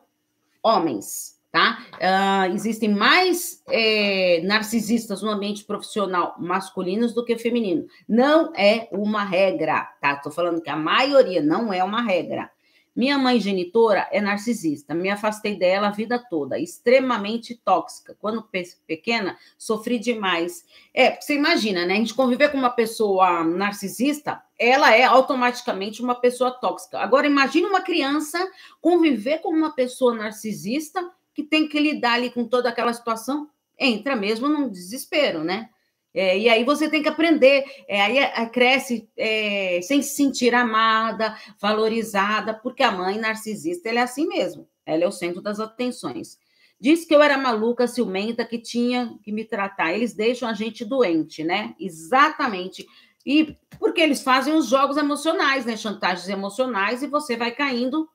homens, 0.62 1.33
tá? 1.54 1.78
Uh, 1.92 2.52
existem 2.52 2.92
mais 2.92 3.62
é, 3.70 4.40
narcisistas 4.42 5.23
no 5.23 5.30
ambiente 5.30 5.62
profissional 5.62 6.34
masculinos 6.37 7.14
do 7.14 7.25
que 7.25 7.38
feminino. 7.38 7.87
Não 8.08 8.52
é 8.56 8.88
uma 8.90 9.23
regra, 9.23 9.88
tá? 10.00 10.16
Tô 10.16 10.32
falando 10.32 10.61
que 10.61 10.68
a 10.68 10.75
maioria 10.75 11.40
não 11.40 11.73
é 11.73 11.84
uma 11.84 12.02
regra. 12.02 12.50
Minha 12.96 13.16
mãe 13.18 13.38
genitora 13.38 14.08
é 14.11 14.20
narcisista, 14.20 14.94
me 14.94 15.08
afastei 15.08 15.56
dela 15.56 15.88
a 15.88 15.92
vida 15.92 16.18
toda, 16.28 16.58
extremamente 16.58 17.54
tóxica. 17.64 18.16
Quando 18.20 18.49
pequena, 18.84 19.37
sofri 19.56 20.00
demais. 20.00 20.64
É, 20.92 21.20
você 21.20 21.37
imagina, 21.37 21.87
né? 21.87 21.94
A 21.94 21.99
gente 21.99 22.14
conviver 22.14 22.50
com 22.50 22.58
uma 22.58 22.70
pessoa 22.70 23.44
narcisista, 23.44 24.42
ela 24.58 24.92
é 24.92 25.04
automaticamente 25.04 26.02
uma 26.02 26.16
pessoa 26.16 26.50
tóxica. 26.50 26.99
Agora, 26.99 27.28
imagine 27.28 27.66
uma 27.66 27.80
criança 27.80 28.44
conviver 28.80 29.38
com 29.38 29.50
uma 29.50 29.73
pessoa 29.73 30.14
narcisista 30.14 31.00
que 31.34 31.42
tem 31.42 31.68
que 31.68 31.78
lidar 31.80 32.14
ali 32.14 32.30
com 32.30 32.46
toda 32.46 32.68
aquela 32.68 32.92
situação, 32.92 33.48
entra 33.78 34.14
mesmo 34.14 34.48
num 34.48 34.68
desespero, 34.68 35.42
né? 35.42 35.68
É, 36.14 36.38
e 36.38 36.48
aí 36.48 36.62
você 36.62 36.88
tem 36.88 37.02
que 37.02 37.08
aprender, 37.08 37.64
é, 37.88 38.00
aí 38.00 38.50
cresce 38.50 39.08
é, 39.16 39.80
sem 39.82 40.00
se 40.00 40.14
sentir 40.14 40.54
amada, 40.54 41.36
valorizada, 41.60 42.54
porque 42.54 42.84
a 42.84 42.92
mãe 42.92 43.18
narcisista 43.18 43.88
ela 43.88 43.98
é 43.98 44.02
assim 44.02 44.28
mesmo, 44.28 44.68
ela 44.86 45.02
é 45.02 45.08
o 45.08 45.12
centro 45.12 45.42
das 45.42 45.58
atenções. 45.58 46.38
Diz 46.80 47.04
que 47.04 47.14
eu 47.14 47.22
era 47.22 47.36
maluca, 47.36 47.88
ciumenta, 47.88 48.44
que 48.44 48.58
tinha 48.58 49.18
que 49.22 49.32
me 49.32 49.44
tratar. 49.44 49.92
Eles 49.94 50.12
deixam 50.12 50.48
a 50.48 50.52
gente 50.52 50.84
doente, 50.84 51.42
né? 51.42 51.74
Exatamente. 51.80 52.86
E 53.24 53.56
porque 53.78 54.00
eles 54.00 54.22
fazem 54.22 54.54
os 54.54 54.66
jogos 54.66 54.96
emocionais, 54.96 55.64
né? 55.64 55.76
Chantagens 55.76 56.28
emocionais, 56.28 57.02
e 57.02 57.06
você 57.06 57.36
vai 57.36 57.52
caindo. 57.52 58.08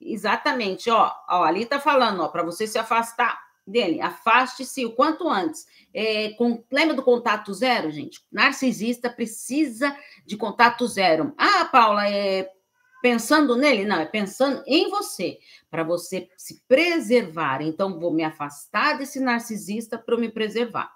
Exatamente, 0.00 0.90
ó, 0.90 1.10
ó 1.28 1.44
ali 1.44 1.64
tá 1.64 1.80
falando, 1.80 2.22
ó, 2.22 2.28
para 2.28 2.42
você 2.42 2.66
se 2.66 2.78
afastar 2.78 3.46
dele, 3.66 4.00
afaste-se 4.00 4.84
o 4.84 4.92
quanto 4.92 5.28
antes. 5.28 5.66
É, 5.92 6.30
com, 6.34 6.62
lembra 6.70 6.94
do 6.94 7.02
contato 7.02 7.52
zero, 7.52 7.90
gente? 7.90 8.20
Narcisista 8.30 9.10
precisa 9.10 9.96
de 10.24 10.36
contato 10.36 10.86
zero. 10.86 11.34
Ah, 11.36 11.64
Paula, 11.64 12.08
é 12.08 12.48
pensando 13.02 13.56
nele? 13.56 13.84
Não, 13.84 14.00
é 14.00 14.06
pensando 14.06 14.62
em 14.66 14.90
você, 14.90 15.38
para 15.70 15.82
você 15.82 16.28
se 16.36 16.62
preservar. 16.68 17.62
Então, 17.62 17.98
vou 17.98 18.12
me 18.12 18.22
afastar 18.22 18.98
desse 18.98 19.20
narcisista 19.20 19.98
para 19.98 20.16
me 20.16 20.30
preservar. 20.30 20.92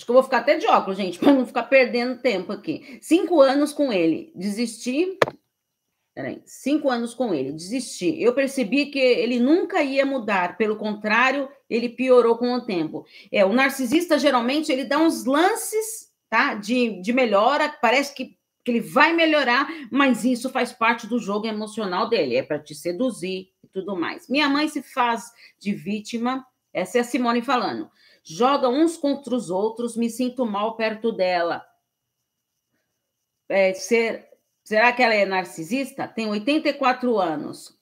Acho 0.00 0.06
que 0.06 0.10
eu 0.10 0.14
vou 0.14 0.22
ficar 0.22 0.38
até 0.38 0.56
de 0.56 0.66
óculos, 0.66 0.96
gente, 0.96 1.18
para 1.20 1.34
não 1.34 1.44
ficar 1.44 1.64
perdendo 1.64 2.22
tempo 2.22 2.50
aqui. 2.50 2.98
Cinco 3.02 3.42
anos 3.42 3.70
com 3.70 3.92
ele. 3.92 4.32
Desisti 4.34 5.18
peraí, 6.12 6.42
cinco 6.44 6.90
anos 6.90 7.14
com 7.14 7.32
ele, 7.32 7.52
desisti. 7.52 8.20
Eu 8.20 8.34
percebi 8.34 8.86
que 8.86 8.98
ele 8.98 9.38
nunca 9.38 9.82
ia 9.82 10.04
mudar, 10.04 10.58
pelo 10.58 10.76
contrário, 10.76 11.48
ele 11.68 11.88
piorou 11.88 12.36
com 12.36 12.52
o 12.52 12.60
tempo. 12.60 13.06
É, 13.32 13.44
o 13.44 13.52
narcisista 13.52 14.18
geralmente 14.18 14.70
ele 14.70 14.84
dá 14.84 14.98
uns 14.98 15.24
lances, 15.24 16.10
tá, 16.28 16.54
de, 16.54 17.00
de 17.00 17.12
melhora, 17.12 17.68
parece 17.80 18.14
que, 18.14 18.36
que 18.64 18.70
ele 18.70 18.80
vai 18.80 19.14
melhorar, 19.14 19.66
mas 19.90 20.24
isso 20.24 20.50
faz 20.50 20.72
parte 20.72 21.06
do 21.06 21.18
jogo 21.18 21.46
emocional 21.46 22.08
dele, 22.08 22.36
é 22.36 22.42
para 22.42 22.58
te 22.58 22.74
seduzir 22.74 23.48
e 23.64 23.68
tudo 23.72 23.96
mais. 23.96 24.28
Minha 24.28 24.48
mãe 24.48 24.68
se 24.68 24.82
faz 24.82 25.30
de 25.58 25.72
vítima, 25.72 26.44
essa 26.72 26.98
é 26.98 27.00
a 27.00 27.04
Simone 27.04 27.40
falando. 27.40 27.90
Joga 28.22 28.68
uns 28.68 28.96
contra 28.96 29.34
os 29.34 29.50
outros, 29.50 29.96
me 29.96 30.10
sinto 30.10 30.46
mal 30.46 30.76
perto 30.76 31.12
dela. 31.12 31.64
É, 33.48 33.72
ser 33.74 34.30
Será 34.70 34.92
que 34.92 35.02
ela 35.02 35.14
é 35.14 35.24
narcisista? 35.26 36.06
Tem 36.06 36.28
84 36.28 37.18
anos. 37.18 37.76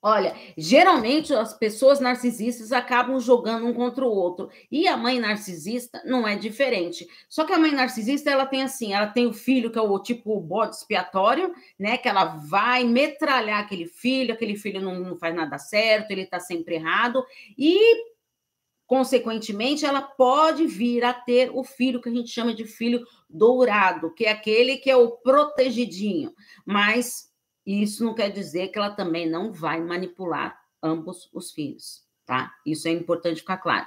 Olha, 0.00 0.34
geralmente 0.56 1.34
as 1.34 1.52
pessoas 1.52 2.00
narcisistas 2.00 2.72
acabam 2.72 3.18
jogando 3.20 3.66
um 3.66 3.74
contra 3.74 4.04
o 4.04 4.10
outro. 4.10 4.50
E 4.70 4.88
a 4.88 4.96
mãe 4.96 5.18
narcisista 5.18 6.02
não 6.04 6.26
é 6.26 6.36
diferente. 6.36 7.06
Só 7.28 7.44
que 7.44 7.52
a 7.52 7.58
mãe 7.58 7.72
narcisista, 7.72 8.30
ela 8.30 8.46
tem 8.46 8.62
assim, 8.62 8.94
ela 8.94 9.06
tem 9.06 9.26
o 9.26 9.32
filho 9.32 9.70
que 9.70 9.78
é 9.78 9.82
o 9.82 9.98
tipo 9.98 10.40
bode 10.40 10.76
expiatório, 10.76 11.54
né? 11.78 11.98
Que 11.98 12.08
ela 12.08 12.24
vai 12.24 12.84
metralhar 12.84 13.60
aquele 13.60 13.86
filho, 13.86 14.32
aquele 14.32 14.56
filho 14.56 14.80
não, 14.80 15.00
não 15.00 15.16
faz 15.16 15.34
nada 15.34 15.58
certo, 15.58 16.10
ele 16.10 16.24
tá 16.24 16.40
sempre 16.40 16.76
errado. 16.76 17.22
E 17.58 18.13
Consequentemente, 18.86 19.86
ela 19.86 20.02
pode 20.02 20.66
vir 20.66 21.04
a 21.04 21.14
ter 21.14 21.50
o 21.50 21.64
filho 21.64 22.00
que 22.02 22.08
a 22.08 22.12
gente 22.12 22.30
chama 22.30 22.54
de 22.54 22.66
filho 22.66 23.04
dourado, 23.28 24.12
que 24.12 24.26
é 24.26 24.30
aquele 24.30 24.76
que 24.76 24.90
é 24.90 24.96
o 24.96 25.12
protegidinho. 25.12 26.34
Mas 26.66 27.32
isso 27.64 28.04
não 28.04 28.14
quer 28.14 28.30
dizer 28.30 28.68
que 28.68 28.78
ela 28.78 28.90
também 28.90 29.28
não 29.28 29.52
vai 29.52 29.80
manipular 29.80 30.58
ambos 30.82 31.30
os 31.32 31.50
filhos, 31.50 32.04
tá? 32.26 32.52
Isso 32.66 32.86
é 32.86 32.90
importante 32.90 33.40
ficar 33.40 33.56
claro. 33.56 33.86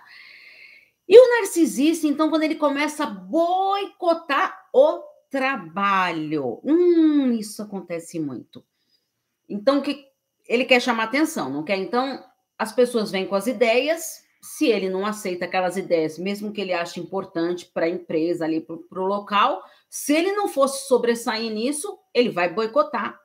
E 1.07 1.17
o 1.17 1.39
narcisista, 1.39 2.07
então, 2.07 2.29
quando 2.29 2.43
ele 2.43 2.55
começa 2.55 3.03
a 3.03 3.09
boicotar 3.09 4.67
o 4.73 5.03
trabalho, 5.29 6.59
hum, 6.63 7.31
isso 7.31 7.61
acontece 7.61 8.19
muito. 8.19 8.65
Então, 9.47 9.81
que 9.81 10.05
ele 10.47 10.65
quer 10.65 10.81
chamar 10.81 11.03
atenção, 11.03 11.49
não 11.49 11.63
quer? 11.63 11.77
Então, 11.77 12.23
as 12.57 12.73
pessoas 12.73 13.11
vêm 13.11 13.25
com 13.25 13.35
as 13.35 13.47
ideias, 13.47 14.23
se 14.47 14.67
ele 14.67 14.89
não 14.89 15.05
aceita 15.05 15.45
aquelas 15.45 15.75
ideias, 15.75 16.17
mesmo 16.17 16.53
que 16.53 16.61
ele 16.61 16.71
ache 16.71 16.99
importante 16.99 17.65
para 17.65 17.85
a 17.85 17.89
empresa 17.89 18.45
ali, 18.45 18.61
para 18.61 19.01
o 19.01 19.05
local, 19.05 19.61
se 19.89 20.13
ele 20.13 20.31
não 20.31 20.47
fosse 20.47 20.87
sobressair 20.87 21.51
nisso, 21.51 21.99
ele 22.13 22.29
vai 22.29 22.53
boicotar 22.53 23.19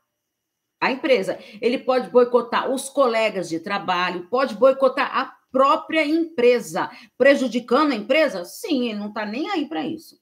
a 0.81 0.91
empresa. 0.91 1.39
Ele 1.61 1.79
pode 1.79 2.11
boicotar 2.11 2.69
os 2.69 2.89
colegas 2.89 3.49
de 3.49 3.61
trabalho, 3.61 4.29
pode 4.29 4.57
boicotar 4.57 5.17
a 5.17 5.27
própria 5.53 6.05
empresa, 6.05 6.91
prejudicando 7.17 7.93
a 7.93 7.97
empresa? 7.97 8.45
Sim, 8.45 8.89
ele 8.89 8.99
não 8.99 9.09
está 9.09 9.25
nem 9.25 9.49
aí 9.49 9.69
para 9.69 9.87
isso. 9.87 10.21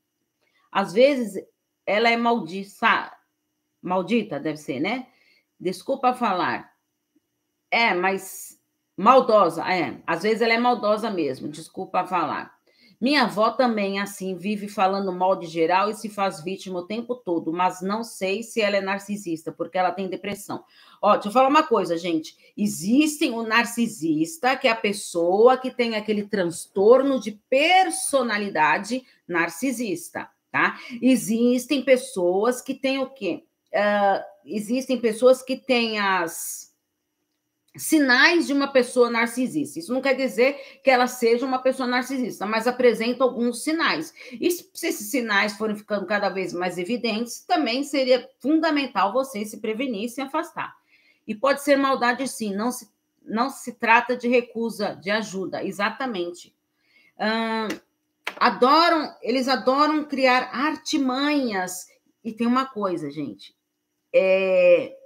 Às 0.70 0.92
vezes, 0.92 1.42
ela 1.86 2.10
é 2.10 2.16
maldita, 2.16 3.10
maldita, 3.80 4.38
deve 4.38 4.58
ser, 4.58 4.80
né? 4.80 5.06
Desculpa 5.58 6.12
falar. 6.12 6.70
É, 7.70 7.94
mas 7.94 8.59
Maldosa, 9.00 9.64
é. 9.64 9.96
Às 10.06 10.24
vezes 10.24 10.42
ela 10.42 10.52
é 10.52 10.58
maldosa 10.58 11.10
mesmo, 11.10 11.48
desculpa 11.48 12.06
falar. 12.06 12.52
Minha 13.00 13.22
avó 13.22 13.50
também, 13.50 13.98
assim, 13.98 14.36
vive 14.36 14.68
falando 14.68 15.10
mal 15.10 15.36
de 15.36 15.46
geral 15.46 15.88
e 15.88 15.94
se 15.94 16.10
faz 16.10 16.44
vítima 16.44 16.80
o 16.80 16.86
tempo 16.86 17.14
todo, 17.14 17.50
mas 17.50 17.80
não 17.80 18.04
sei 18.04 18.42
se 18.42 18.60
ela 18.60 18.76
é 18.76 18.80
narcisista, 18.82 19.50
porque 19.50 19.78
ela 19.78 19.90
tem 19.90 20.06
depressão. 20.06 20.62
Ó, 21.00 21.14
deixa 21.14 21.28
eu 21.28 21.32
falar 21.32 21.48
uma 21.48 21.62
coisa, 21.62 21.96
gente. 21.96 22.36
Existem 22.54 23.32
o 23.32 23.42
narcisista, 23.42 24.54
que 24.54 24.68
é 24.68 24.70
a 24.70 24.76
pessoa 24.76 25.56
que 25.56 25.70
tem 25.70 25.96
aquele 25.96 26.24
transtorno 26.24 27.18
de 27.18 27.40
personalidade 27.48 29.02
narcisista, 29.26 30.28
tá? 30.52 30.78
Existem 31.00 31.82
pessoas 31.82 32.60
que 32.60 32.74
têm 32.74 32.98
o 32.98 33.08
quê? 33.08 33.44
Uh, 33.72 34.22
existem 34.44 35.00
pessoas 35.00 35.42
que 35.42 35.56
têm 35.56 35.98
as 35.98 36.69
sinais 37.80 38.46
de 38.46 38.52
uma 38.52 38.68
pessoa 38.68 39.10
narcisista. 39.10 39.78
Isso 39.78 39.92
não 39.92 40.02
quer 40.02 40.14
dizer 40.14 40.80
que 40.84 40.90
ela 40.90 41.06
seja 41.06 41.46
uma 41.46 41.58
pessoa 41.58 41.88
narcisista, 41.88 42.44
mas 42.44 42.66
apresenta 42.66 43.24
alguns 43.24 43.64
sinais. 43.64 44.12
E 44.32 44.50
se 44.50 44.86
esses 44.86 45.10
sinais 45.10 45.56
forem 45.56 45.74
ficando 45.74 46.06
cada 46.06 46.28
vez 46.28 46.52
mais 46.52 46.76
evidentes, 46.76 47.40
também 47.40 47.82
seria 47.82 48.28
fundamental 48.38 49.12
você 49.12 49.44
se 49.44 49.60
prevenir 49.60 50.04
e 50.04 50.08
se 50.08 50.20
afastar. 50.20 50.76
E 51.26 51.34
pode 51.34 51.62
ser 51.62 51.76
maldade, 51.76 52.26
sim, 52.28 52.54
não 52.54 52.70
se, 52.70 52.88
não 53.22 53.48
se 53.48 53.72
trata 53.72 54.16
de 54.16 54.28
recusa 54.28 54.94
de 55.00 55.10
ajuda, 55.10 55.64
exatamente. 55.64 56.54
Adoram, 58.38 59.14
eles 59.22 59.48
adoram 59.48 60.04
criar 60.04 60.50
artimanhas. 60.52 61.88
E 62.22 62.32
tem 62.32 62.46
uma 62.46 62.66
coisa, 62.66 63.10
gente. 63.10 63.54
É, 64.12 64.96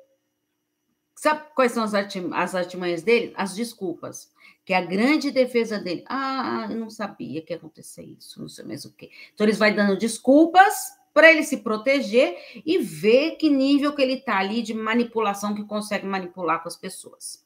Sabe 1.15 1.45
quais 1.55 1.73
são 1.73 1.83
as, 1.85 1.95
artim 1.95 2.31
as 2.33 2.55
artimanhas 2.55 3.03
dele? 3.03 3.33
As 3.37 3.55
desculpas, 3.55 4.33
que 4.65 4.73
é 4.73 4.77
a 4.77 4.85
grande 4.85 5.31
defesa 5.31 5.79
dele. 5.79 6.05
Ah, 6.09 6.67
eu 6.69 6.77
não 6.77 6.91
sabia 6.91 7.41
que 7.43 7.53
ia 7.53 7.57
acontecer 7.57 8.03
isso, 8.03 8.41
não 8.41 8.49
sei 8.49 8.65
mais 8.65 8.85
o 8.85 8.93
quê. 8.93 9.11
Então, 9.33 9.47
eles 9.47 9.59
vai 9.59 9.73
dando 9.73 9.97
desculpas 9.97 10.93
para 11.13 11.31
ele 11.31 11.45
se 11.45 11.59
proteger 11.59 12.37
e 12.67 12.79
ver 12.79 13.37
que 13.37 13.49
nível 13.49 13.95
que 13.95 14.03
ele 14.03 14.15
está 14.15 14.39
ali 14.39 14.63
de 14.63 14.75
manipulação 14.75 15.55
que 15.55 15.65
consegue 15.65 16.07
manipular 16.07 16.61
com 16.61 16.69
as 16.69 16.77
pessoas. 16.77 17.45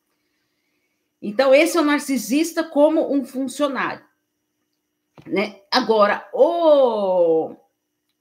Então, 1.20 1.54
esse 1.54 1.76
é 1.76 1.80
o 1.80 1.84
narcisista 1.84 2.64
como 2.64 3.12
um 3.12 3.24
funcionário. 3.24 4.04
Né? 5.26 5.60
Agora, 5.70 6.26
o 6.32 7.54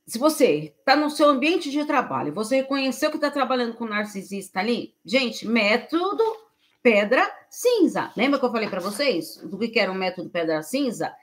se 0.08 0.18
você 0.18 0.74
está 0.80 0.96
no 0.96 1.10
seu 1.10 1.30
ambiente 1.30 1.70
de 1.70 1.84
trabalho, 1.86 2.34
você 2.34 2.58
reconheceu 2.58 3.10
que 3.10 3.18
está 3.18 3.30
trabalhando 3.30 3.76
com 3.76 3.86
narcisista 3.86 4.60
ali, 4.60 4.96
gente, 5.06 5.48
método 5.48 6.24
pedra 6.82 7.30
cinza. 7.50 8.12
Lembra 8.16 8.40
que 8.40 8.46
eu 8.46 8.52
falei 8.52 8.70
para 8.70 8.80
vocês 8.80 9.38
do 9.44 9.58
que 9.58 9.78
era 9.78 9.92
o 9.92 9.96
um 9.96 9.98
método 9.98 10.30
pedra 10.30 10.64
cinza? 10.64 11.14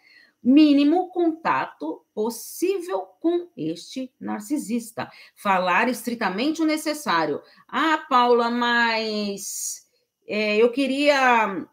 mínimo 0.44 1.08
contato 1.08 2.04
possível 2.14 3.00
com 3.18 3.48
este 3.56 4.12
narcisista. 4.20 5.10
Falar 5.34 5.88
estritamente 5.88 6.60
o 6.60 6.66
necessário. 6.66 7.40
Ah, 7.66 8.04
Paula, 8.10 8.50
mas 8.50 9.88
é, 10.28 10.58
eu 10.58 10.70
queria 10.70 11.66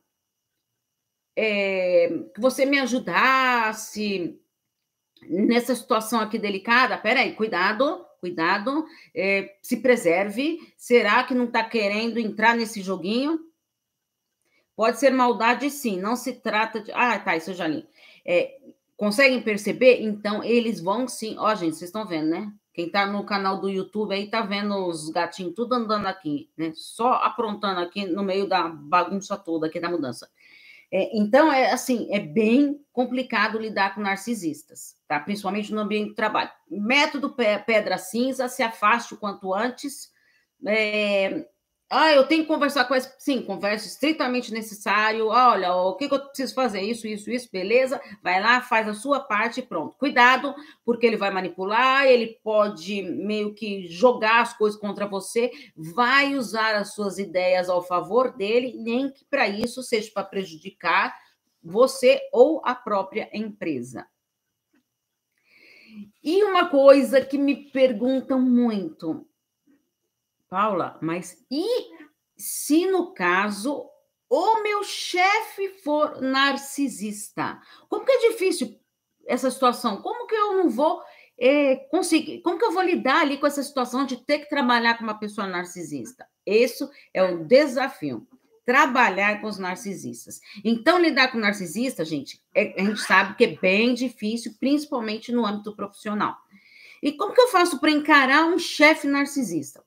é, 1.35 2.07
que 2.33 2.39
você 2.39 2.65
me 2.65 2.79
ajudasse 2.79 4.40
nessa 5.27 5.75
situação 5.75 6.19
aqui 6.19 6.37
delicada. 6.37 6.97
Peraí, 6.97 7.33
cuidado, 7.33 8.05
cuidado, 8.19 8.85
é, 9.15 9.55
se 9.61 9.77
preserve. 9.77 10.59
Será 10.77 11.23
que 11.23 11.33
não 11.33 11.45
está 11.45 11.63
querendo 11.63 12.19
entrar 12.19 12.55
nesse 12.55 12.81
joguinho? 12.81 13.39
Pode 14.75 14.99
ser 14.99 15.11
maldade, 15.11 15.69
sim. 15.69 15.99
Não 15.99 16.15
se 16.15 16.33
trata 16.33 16.79
de. 16.81 16.91
Ah, 16.91 17.19
tá, 17.19 17.35
isso 17.35 17.51
eu 17.51 17.55
já 17.55 17.67
li. 17.67 17.85
É, 18.25 18.57
conseguem 18.97 19.41
perceber? 19.41 20.01
Então, 20.01 20.43
eles 20.43 20.79
vão 20.79 21.07
sim. 21.07 21.35
Ó, 21.37 21.53
gente, 21.55 21.75
vocês 21.75 21.89
estão 21.89 22.05
vendo, 22.05 22.29
né? 22.29 22.51
Quem 22.73 22.89
tá 22.89 23.05
no 23.05 23.25
canal 23.25 23.59
do 23.59 23.69
YouTube 23.69 24.13
aí 24.13 24.27
tá 24.27 24.41
vendo 24.41 24.87
os 24.87 25.09
gatinhos 25.09 25.53
tudo 25.53 25.73
andando 25.73 26.05
aqui, 26.07 26.49
né? 26.55 26.71
Só 26.73 27.13
aprontando 27.13 27.81
aqui 27.81 28.05
no 28.05 28.23
meio 28.23 28.47
da 28.47 28.69
bagunça 28.69 29.35
toda 29.35 29.67
aqui 29.67 29.79
da 29.79 29.89
mudança. 29.89 30.29
É, 30.93 31.17
então, 31.17 31.51
é 31.51 31.71
assim, 31.71 32.07
é 32.11 32.19
bem 32.19 32.77
complicado 32.91 33.57
lidar 33.57 33.95
com 33.95 34.01
narcisistas, 34.01 34.95
tá? 35.07 35.19
Principalmente 35.19 35.73
no 35.73 35.79
ambiente 35.79 36.09
de 36.09 36.15
trabalho. 36.15 36.51
Método 36.69 37.33
pedra 37.33 37.97
cinza, 37.97 38.49
se 38.49 38.61
afaste 38.61 39.13
o 39.13 39.17
quanto 39.17 39.53
antes. 39.53 40.11
É, 40.67 41.45
ah, 41.93 42.09
eu 42.13 42.25
tenho 42.25 42.43
que 42.43 42.47
conversar 42.47 42.85
com 42.85 42.95
essa. 42.95 43.13
Sim, 43.19 43.41
conversa 43.41 43.85
estritamente 43.85 44.53
necessário. 44.53 45.27
Olha, 45.27 45.75
o 45.75 45.97
que, 45.97 46.07
que, 46.07 46.15
eu 46.15 46.25
preciso 46.25 46.53
fazer? 46.53 46.79
Isso, 46.79 47.05
isso, 47.05 47.29
isso, 47.29 47.49
beleza. 47.51 47.99
Vai 48.23 48.41
lá, 48.41 48.61
faz 48.61 48.87
a 48.87 48.93
sua 48.93 49.19
parte 49.19 49.59
e 49.59 49.63
pronto. 49.63 49.97
Cuidado, 49.97 50.55
porque 50.85 51.05
ele 51.05 51.17
vai 51.17 51.29
manipular, 51.31 52.05
ele 52.05 52.39
pode 52.41 53.01
meio 53.01 53.53
que 53.53 53.89
jogar 53.89 54.39
as 54.39 54.57
coisas 54.57 54.79
contra 54.79 55.05
você, 55.05 55.51
vai 55.75 56.33
usar 56.33 56.75
as 56.75 56.93
suas 56.93 57.19
ideias 57.19 57.67
ao 57.69 57.83
favor 57.83 58.37
dele, 58.37 58.73
nem 58.77 59.11
que 59.11 59.25
para 59.25 59.49
isso 59.49 59.83
seja 59.83 60.09
para 60.13 60.23
prejudicar 60.23 61.13
você 61.61 62.21
ou 62.31 62.61
a 62.63 62.73
própria 62.73 63.29
empresa. 63.33 64.07
E 66.23 66.41
uma 66.45 66.69
coisa 66.69 67.19
que 67.19 67.37
me 67.37 67.69
perguntam 67.69 68.39
muito 68.39 69.27
Paula, 70.51 70.99
mas 71.01 71.37
e 71.49 71.65
se 72.37 72.85
no 72.85 73.13
caso 73.13 73.89
o 74.29 74.61
meu 74.61 74.83
chefe 74.83 75.69
for 75.81 76.21
narcisista? 76.21 77.57
Como 77.87 78.03
que 78.03 78.11
é 78.11 78.29
difícil 78.31 78.77
essa 79.25 79.49
situação? 79.49 80.01
Como 80.01 80.27
que 80.27 80.35
eu 80.35 80.57
não 80.57 80.69
vou 80.69 81.01
é, 81.39 81.77
conseguir? 81.89 82.41
Como 82.41 82.59
que 82.59 82.65
eu 82.65 82.73
vou 82.73 82.83
lidar 82.83 83.21
ali 83.21 83.37
com 83.37 83.47
essa 83.47 83.63
situação 83.63 84.05
de 84.05 84.25
ter 84.25 84.39
que 84.39 84.49
trabalhar 84.49 84.97
com 84.97 85.05
uma 85.05 85.17
pessoa 85.17 85.47
narcisista? 85.47 86.27
Isso 86.45 86.89
é 87.13 87.23
o 87.23 87.45
desafio. 87.45 88.27
Trabalhar 88.65 89.39
com 89.39 89.47
os 89.47 89.57
narcisistas. 89.57 90.41
Então, 90.65 90.99
lidar 90.99 91.31
com 91.31 91.37
narcisista, 91.37 92.03
gente, 92.03 92.41
é, 92.53 92.73
a 92.77 92.83
gente 92.83 92.99
sabe 92.99 93.37
que 93.37 93.45
é 93.45 93.55
bem 93.55 93.93
difícil, 93.93 94.53
principalmente 94.59 95.31
no 95.31 95.45
âmbito 95.45 95.73
profissional. 95.77 96.35
E 97.01 97.13
como 97.13 97.33
que 97.33 97.39
eu 97.39 97.47
faço 97.47 97.79
para 97.79 97.89
encarar 97.89 98.45
um 98.47 98.59
chefe 98.59 99.07
narcisista? 99.07 99.81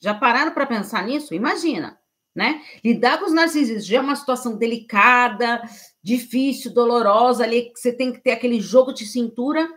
Já 0.00 0.14
pararam 0.14 0.52
para 0.52 0.66
pensar 0.66 1.04
nisso? 1.06 1.34
Imagina, 1.34 1.98
né? 2.34 2.62
Lidar 2.84 3.18
com 3.18 3.26
os 3.26 3.32
narcisistas 3.32 3.86
já 3.86 3.98
é 3.98 4.00
uma 4.00 4.16
situação 4.16 4.56
delicada, 4.56 5.62
difícil, 6.02 6.72
dolorosa, 6.72 7.44
ali 7.44 7.72
que 7.72 7.78
você 7.78 7.92
tem 7.92 8.12
que 8.12 8.20
ter 8.20 8.32
aquele 8.32 8.60
jogo 8.60 8.92
de 8.92 9.06
cintura. 9.06 9.68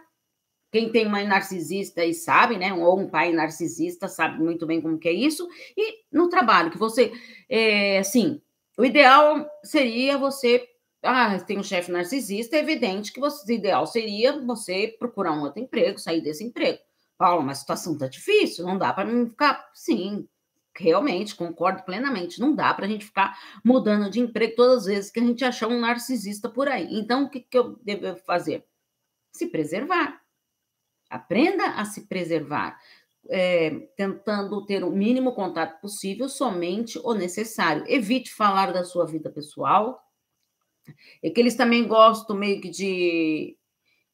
Quem 0.71 0.91
tem 0.91 1.07
mãe 1.07 1.25
narcisista 1.25 2.01
aí 2.01 2.13
sabe, 2.13 2.57
né? 2.57 2.73
Ou 2.73 2.99
um 2.99 3.09
pai 3.09 3.31
narcisista 3.31 4.07
sabe 4.07 4.43
muito 4.43 4.65
bem 4.65 4.81
como 4.81 4.99
que 4.99 5.07
é 5.07 5.13
isso. 5.13 5.47
E 5.77 5.99
no 6.11 6.29
trabalho, 6.29 6.71
que 6.71 6.77
você, 6.77 7.11
é, 7.49 7.99
assim, 7.99 8.41
o 8.77 8.83
ideal 8.83 9.47
seria 9.63 10.17
você 10.17 10.67
ah, 11.03 11.39
tem 11.39 11.57
um 11.57 11.63
chefe 11.63 11.91
narcisista, 11.91 12.55
é 12.55 12.59
evidente 12.59 13.13
que 13.13 13.21
o 13.21 13.27
ideal 13.49 13.85
seria 13.85 14.39
você 14.41 14.95
procurar 14.99 15.31
um 15.31 15.41
outro 15.41 15.61
emprego, 15.61 15.99
sair 15.99 16.21
desse 16.21 16.43
emprego. 16.43 16.79
Paulo, 17.17 17.43
mas 17.43 17.57
a 17.57 17.61
situação 17.61 17.93
está 17.93 18.07
difícil, 18.07 18.65
não 18.65 18.77
dá 18.77 18.93
para 18.93 19.09
ficar. 19.09 19.69
Sim, 19.73 20.27
realmente, 20.79 21.35
concordo 21.35 21.83
plenamente. 21.83 22.39
Não 22.39 22.53
dá 22.53 22.73
para 22.73 22.85
a 22.85 22.89
gente 22.89 23.05
ficar 23.05 23.37
mudando 23.63 24.09
de 24.09 24.19
emprego 24.19 24.55
todas 24.55 24.79
as 24.79 24.85
vezes 24.85 25.11
que 25.11 25.19
a 25.19 25.23
gente 25.23 25.43
achar 25.43 25.67
um 25.67 25.79
narcisista 25.79 26.49
por 26.49 26.67
aí. 26.67 26.87
Então, 26.91 27.23
o 27.23 27.29
que, 27.29 27.39
que 27.39 27.57
eu 27.57 27.77
devo 27.83 28.17
fazer? 28.25 28.65
Se 29.31 29.47
preservar. 29.47 30.21
Aprenda 31.09 31.65
a 31.71 31.85
se 31.85 32.07
preservar. 32.07 32.79
É, 33.29 33.71
tentando 33.97 34.65
ter 34.65 34.85
o 34.85 34.91
mínimo 34.91 35.33
contato 35.33 35.81
possível, 35.81 36.29
somente 36.29 36.97
o 37.03 37.13
necessário. 37.13 37.83
Evite 37.87 38.33
falar 38.33 38.71
da 38.71 38.85
sua 38.85 39.05
vida 39.05 39.29
pessoal. 39.29 40.01
É 41.21 41.29
que 41.29 41.41
eles 41.41 41.55
também 41.55 41.85
gostam 41.85 42.37
meio 42.37 42.61
que 42.61 42.69
de 42.69 43.56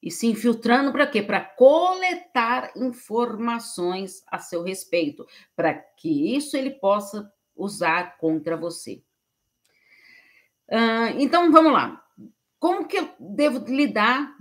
e 0.04 0.12
se 0.12 0.28
infiltrando 0.28 0.92
para 0.92 1.08
quê? 1.08 1.22
Para 1.24 1.40
coletar 1.40 2.74
informações 2.76 4.22
a 4.28 4.38
seu 4.38 4.62
respeito, 4.62 5.26
para 5.56 5.74
que 5.74 6.36
isso 6.36 6.58
ele 6.58 6.72
possa 6.72 7.32
usar 7.56 8.18
contra 8.18 8.58
você. 8.58 9.02
Uh, 10.68 11.16
então, 11.18 11.50
vamos 11.54 11.72
lá. 11.72 12.04
Como 12.60 12.86
que 12.86 12.98
eu 12.98 13.10
devo 13.18 13.64
lidar 13.66 14.36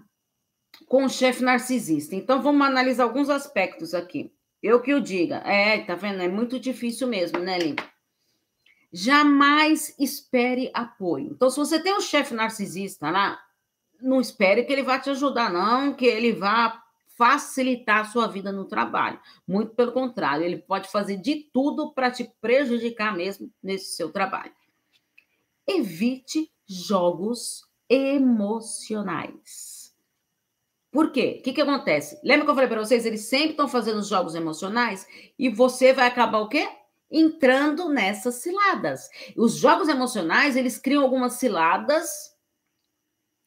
com 0.86 1.04
o 1.04 1.08
chefe 1.08 1.44
narcisista? 1.44 2.16
Então, 2.16 2.42
vamos 2.42 2.66
analisar 2.66 3.04
alguns 3.04 3.30
aspectos 3.30 3.94
aqui. 3.94 4.34
Eu 4.60 4.80
que 4.80 4.90
eu 4.90 5.00
diga. 5.00 5.36
É, 5.44 5.78
tá 5.84 5.94
vendo? 5.94 6.22
É 6.22 6.28
muito 6.28 6.58
difícil 6.58 7.06
mesmo, 7.06 7.38
né, 7.38 7.58
Lin? 7.58 7.76
Jamais 8.92 9.94
espere 9.96 10.72
apoio. 10.74 11.30
Então, 11.30 11.48
se 11.48 11.56
você 11.56 11.80
tem 11.80 11.94
um 11.94 12.00
chefe 12.00 12.34
narcisista 12.34 13.10
lá, 13.10 13.40
não 14.02 14.20
espere 14.20 14.64
que 14.64 14.72
ele 14.72 14.82
vá 14.82 14.98
te 14.98 15.10
ajudar, 15.10 15.52
não, 15.52 15.94
que 15.94 16.06
ele 16.06 16.32
vá 16.32 16.82
facilitar 17.16 18.00
a 18.00 18.04
sua 18.04 18.26
vida 18.26 18.50
no 18.50 18.64
trabalho. 18.64 19.20
Muito 19.46 19.74
pelo 19.74 19.92
contrário, 19.92 20.44
ele 20.44 20.58
pode 20.58 20.90
fazer 20.90 21.18
de 21.18 21.48
tudo 21.52 21.92
para 21.92 22.10
te 22.10 22.24
prejudicar 22.40 23.16
mesmo 23.16 23.50
nesse 23.62 23.94
seu 23.94 24.10
trabalho. 24.10 24.52
Evite 25.66 26.50
jogos 26.66 27.64
emocionais. 27.88 29.94
Por 30.90 31.12
quê? 31.12 31.38
O 31.38 31.42
que, 31.42 31.52
que 31.52 31.60
acontece? 31.60 32.18
Lembra 32.22 32.44
que 32.44 32.50
eu 32.50 32.54
falei 32.54 32.68
para 32.68 32.84
vocês? 32.84 33.06
Eles 33.06 33.26
sempre 33.26 33.50
estão 33.50 33.68
fazendo 33.68 34.02
jogos 34.02 34.34
emocionais 34.34 35.06
e 35.38 35.48
você 35.48 35.92
vai 35.92 36.06
acabar 36.06 36.40
o 36.40 36.48
quê? 36.48 36.68
Entrando 37.10 37.88
nessas 37.88 38.36
ciladas. 38.36 39.08
Os 39.36 39.54
jogos 39.54 39.88
emocionais, 39.88 40.56
eles 40.56 40.78
criam 40.78 41.02
algumas 41.02 41.34
ciladas 41.34 42.31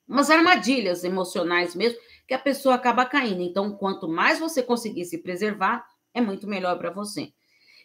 umas 0.07 0.29
armadilhas 0.29 1.03
emocionais 1.03 1.75
mesmo, 1.75 1.99
que 2.27 2.33
a 2.33 2.39
pessoa 2.39 2.75
acaba 2.75 3.05
caindo. 3.05 3.41
Então, 3.41 3.75
quanto 3.75 4.07
mais 4.07 4.39
você 4.39 4.61
conseguir 4.61 5.05
se 5.05 5.19
preservar, 5.19 5.85
é 6.13 6.21
muito 6.21 6.47
melhor 6.47 6.77
para 6.77 6.91
você. 6.91 7.33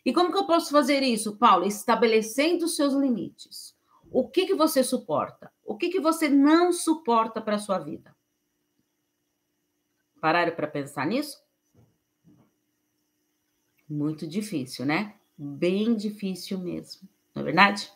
E 0.04 0.12
como 0.12 0.32
que 0.32 0.38
eu 0.38 0.46
posso 0.46 0.70
fazer 0.70 1.02
isso, 1.02 1.36
Paulo? 1.36 1.66
Estabelecendo 1.66 2.64
os 2.64 2.76
seus 2.76 2.94
limites. 2.94 3.76
O 4.10 4.28
que, 4.28 4.46
que 4.46 4.54
você 4.54 4.82
suporta? 4.82 5.52
O 5.64 5.76
que, 5.76 5.88
que 5.88 6.00
você 6.00 6.28
não 6.28 6.72
suporta 6.72 7.40
para 7.40 7.56
a 7.56 7.58
sua 7.58 7.78
vida? 7.78 8.14
Pararam 10.20 10.54
para 10.54 10.66
pensar 10.66 11.06
nisso? 11.06 11.42
Muito 13.88 14.26
difícil, 14.26 14.84
né? 14.84 15.14
Bem 15.36 15.94
difícil 15.94 16.58
mesmo, 16.58 17.08
não 17.34 17.42
é 17.42 17.44
verdade? 17.44 17.90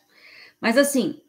Mas 0.60 0.78
assim, 0.78 1.22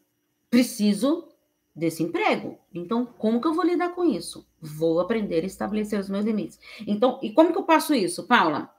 preciso 0.48 1.28
desse 1.76 2.02
emprego. 2.02 2.58
Então, 2.72 3.04
como 3.04 3.40
que 3.40 3.46
eu 3.46 3.52
vou 3.52 3.64
lidar 3.64 3.90
com 3.90 4.02
isso? 4.02 4.46
Vou 4.60 4.98
aprender 4.98 5.44
a 5.44 5.46
estabelecer 5.46 6.00
os 6.00 6.08
meus 6.08 6.24
limites. 6.24 6.58
Então, 6.86 7.20
e 7.22 7.30
como 7.30 7.52
que 7.52 7.58
eu 7.58 7.64
passo 7.64 7.94
isso, 7.94 8.26
Paula? 8.26 8.70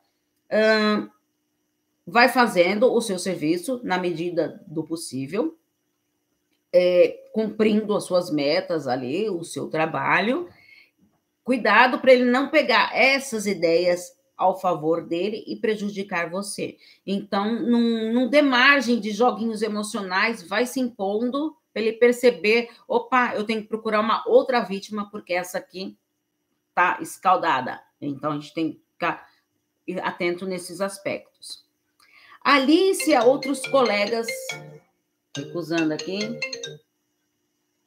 Uh, 0.52 1.08
vai 2.06 2.28
fazendo 2.28 2.92
o 2.92 3.00
seu 3.00 3.20
serviço 3.20 3.80
na 3.84 4.00
medida 4.00 4.60
do 4.66 4.84
possível, 4.84 5.56
é, 6.74 7.30
cumprindo 7.34 7.96
as 7.96 8.06
suas 8.06 8.32
metas 8.32 8.88
ali, 8.88 9.30
o 9.30 9.44
seu 9.44 9.68
trabalho. 9.68 10.50
Cuidado 11.44 12.00
para 12.00 12.12
ele 12.12 12.26
não 12.26 12.50
pegar 12.50 12.92
essas 12.96 13.46
ideias 13.46 14.18
ao 14.36 14.60
favor 14.60 15.06
dele 15.06 15.44
e 15.48 15.56
prejudicar 15.56 16.30
você. 16.30 16.78
Então, 17.06 17.62
não, 17.62 18.14
não 18.14 18.28
dê 18.28 18.42
margem 18.42 19.00
de 19.00 19.12
joguinhos 19.12 19.62
emocionais, 19.62 20.44
vai 20.48 20.66
se 20.66 20.80
impondo 20.80 21.56
para 21.78 21.84
ele 21.84 21.94
perceber, 21.94 22.72
opa, 22.88 23.36
eu 23.36 23.44
tenho 23.44 23.62
que 23.62 23.68
procurar 23.68 24.00
uma 24.00 24.28
outra 24.28 24.62
vítima 24.62 25.12
porque 25.12 25.32
essa 25.32 25.60
aqui 25.60 25.96
está 26.70 26.98
escaldada. 27.02 27.80
Então 28.02 28.32
a 28.32 28.34
gente 28.34 28.52
tem 28.52 28.72
que 28.74 28.82
ficar 28.94 29.30
atento 30.02 30.48
nesses 30.48 30.82
aspectos. 30.82 31.64
Alice 32.44 33.16
outros 33.18 33.62
colegas 33.68 34.26
recusando 35.36 35.94
aqui. 35.94 36.18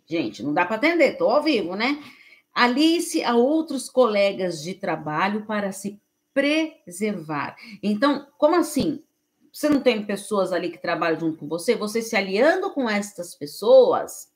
Gente, 0.06 0.40
não 0.40 0.54
dá 0.54 0.64
para 0.64 0.76
atender, 0.76 1.16
tô 1.16 1.28
ao 1.28 1.42
vivo, 1.42 1.74
né? 1.74 2.00
Alice 2.54 3.24
a 3.24 3.34
outros 3.34 3.88
colegas 3.88 4.62
de 4.62 4.74
trabalho 4.74 5.44
para 5.46 5.72
se 5.72 6.00
preservar. 6.32 7.56
Então, 7.82 8.28
como 8.38 8.54
assim? 8.54 9.02
Você 9.52 9.68
não 9.68 9.80
tem 9.80 10.04
pessoas 10.04 10.52
ali 10.52 10.70
que 10.70 10.78
trabalham 10.78 11.20
junto 11.20 11.38
com 11.38 11.48
você? 11.48 11.74
Você 11.74 12.02
se 12.02 12.16
aliando 12.16 12.70
com 12.70 12.88
estas 12.88 13.34
pessoas, 13.34 14.30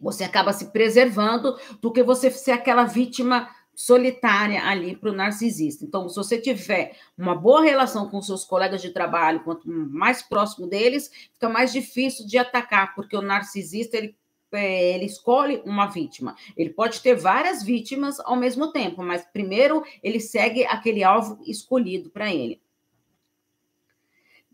você 0.00 0.24
acaba 0.24 0.52
se 0.52 0.66
preservando 0.66 1.58
do 1.80 1.92
que 1.92 2.02
você 2.02 2.30
ser 2.30 2.52
aquela 2.52 2.84
vítima 2.84 3.48
solitária 3.74 4.62
ali 4.64 4.96
para 4.96 5.10
o 5.10 5.14
narcisista. 5.14 5.84
Então, 5.84 6.08
se 6.08 6.16
você 6.16 6.38
tiver 6.38 6.96
uma 7.16 7.34
boa 7.34 7.62
relação 7.62 8.08
com 8.08 8.20
seus 8.20 8.44
colegas 8.44 8.82
de 8.82 8.90
trabalho, 8.90 9.42
quanto 9.42 9.68
mais 9.68 10.22
próximo 10.22 10.66
deles, 10.66 11.10
fica 11.32 11.48
mais 11.48 11.72
difícil 11.72 12.26
de 12.26 12.38
atacar, 12.38 12.94
porque 12.94 13.16
o 13.16 13.22
narcisista 13.22 13.96
ele, 13.96 14.14
é, 14.52 14.94
ele 14.94 15.06
escolhe 15.06 15.62
uma 15.64 15.86
vítima. 15.86 16.36
Ele 16.56 16.70
pode 16.70 17.00
ter 17.00 17.14
várias 17.14 17.62
vítimas 17.62 18.20
ao 18.20 18.36
mesmo 18.36 18.72
tempo, 18.72 19.02
mas 19.02 19.24
primeiro 19.32 19.82
ele 20.02 20.20
segue 20.20 20.64
aquele 20.66 21.02
alvo 21.02 21.40
escolhido 21.46 22.10
para 22.10 22.32
ele. 22.32 22.60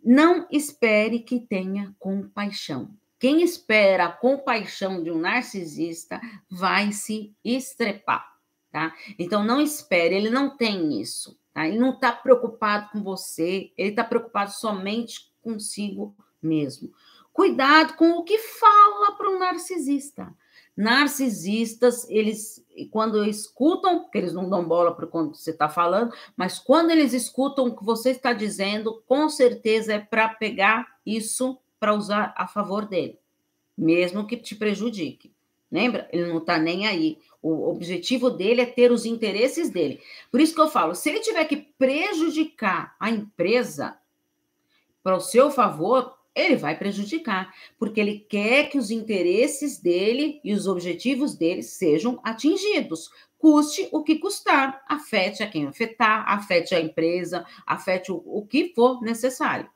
Não 0.09 0.47
espere 0.51 1.21
que 1.21 1.41
tenha 1.41 1.95
compaixão. 1.99 2.91
Quem 3.19 3.43
espera 3.43 4.07
a 4.07 4.13
compaixão 4.13 5.03
de 5.03 5.11
um 5.11 5.19
narcisista 5.19 6.21
vai 6.49 6.93
se 6.93 7.35
estrepar 7.45 8.39
tá? 8.71 8.95
Então 9.19 9.45
não 9.45 9.61
espere, 9.61 10.15
ele 10.15 10.31
não 10.31 10.57
tem 10.57 11.01
isso, 11.01 11.39
tá? 11.53 11.67
Ele 11.67 11.79
não 11.79 11.91
está 11.91 12.13
preocupado 12.13 12.91
com 12.93 13.03
você, 13.03 13.73
ele 13.77 13.91
está 13.91 14.05
preocupado 14.05 14.53
somente 14.53 15.33
consigo 15.43 16.15
mesmo. 16.41 16.93
Cuidado 17.33 17.95
com 17.95 18.11
o 18.11 18.25
que 18.25 18.39
fala 18.39 19.13
para 19.13 19.31
um 19.31 19.39
narcisista. 19.39 20.35
Narcisistas, 20.79 22.09
eles, 22.09 22.65
quando 22.93 23.25
escutam, 23.25 23.99
porque 23.99 24.17
eles 24.17 24.33
não 24.33 24.49
dão 24.49 24.63
bola 24.63 24.95
para 24.95 25.09
quando 25.09 25.35
você 25.35 25.51
está 25.51 25.69
falando, 25.69 26.15
mas 26.37 26.61
quando 26.61 26.93
eles 26.93 27.13
escutam 27.13 27.67
o 27.67 27.77
que 27.77 27.85
você 27.85 28.13
está 28.13 28.33
dizendo, 28.33 29.03
com 29.05 29.29
certeza 29.29 29.95
é 29.95 29.99
para 29.99 30.29
pegar 30.29 30.87
isso 31.05 31.59
para 31.81 31.93
usar 31.93 32.33
a 32.37 32.47
favor 32.47 32.87
dele, 32.87 33.19
mesmo 33.77 34.25
que 34.25 34.37
te 34.37 34.55
prejudique. 34.55 35.33
Lembra? 35.69 36.09
Ele 36.13 36.29
não 36.29 36.39
está 36.39 36.57
nem 36.59 36.87
aí. 36.87 37.19
O 37.43 37.69
objetivo 37.71 38.31
dele 38.31 38.61
é 38.61 38.67
ter 38.67 38.93
os 38.93 39.05
interesses 39.05 39.71
dele. 39.71 40.01
Por 40.31 40.41
isso 40.41 40.55
que 40.55 40.61
eu 40.61 40.69
falo, 40.69 40.95
se 40.95 41.09
ele 41.09 41.19
tiver 41.19 41.45
que 41.47 41.57
prejudicar 41.57 42.95
a 43.01 43.11
empresa 43.11 43.99
para 45.03 45.17
o 45.17 45.21
seu 45.21 45.51
favor, 45.51 46.18
ele 46.39 46.57
vai 46.57 46.79
prejudicar, 46.79 47.53
porque 47.79 48.01
ele 48.01 48.25
quer 48.29 48.69
que 48.71 48.79
os 48.79 48.91
interesses 48.91 49.79
dele 49.79 50.41
e 50.45 50.53
os 50.53 50.67
objetivos 50.67 51.35
dele 51.35 51.63
sejam 51.63 52.21
atingidos. 52.23 53.11
Custe 53.39 53.89
o 53.93 54.03
que 54.03 54.17
custar, 54.17 54.83
afete 54.89 55.43
a 55.43 55.49
quem 55.49 55.67
afetar, 55.67 56.25
afete 56.29 56.75
a 56.75 56.81
empresa, 56.81 57.47
afete 57.67 58.11
o, 58.11 58.23
o 58.25 58.47
que 58.47 58.73
for 58.75 59.01
necessário 59.01 59.69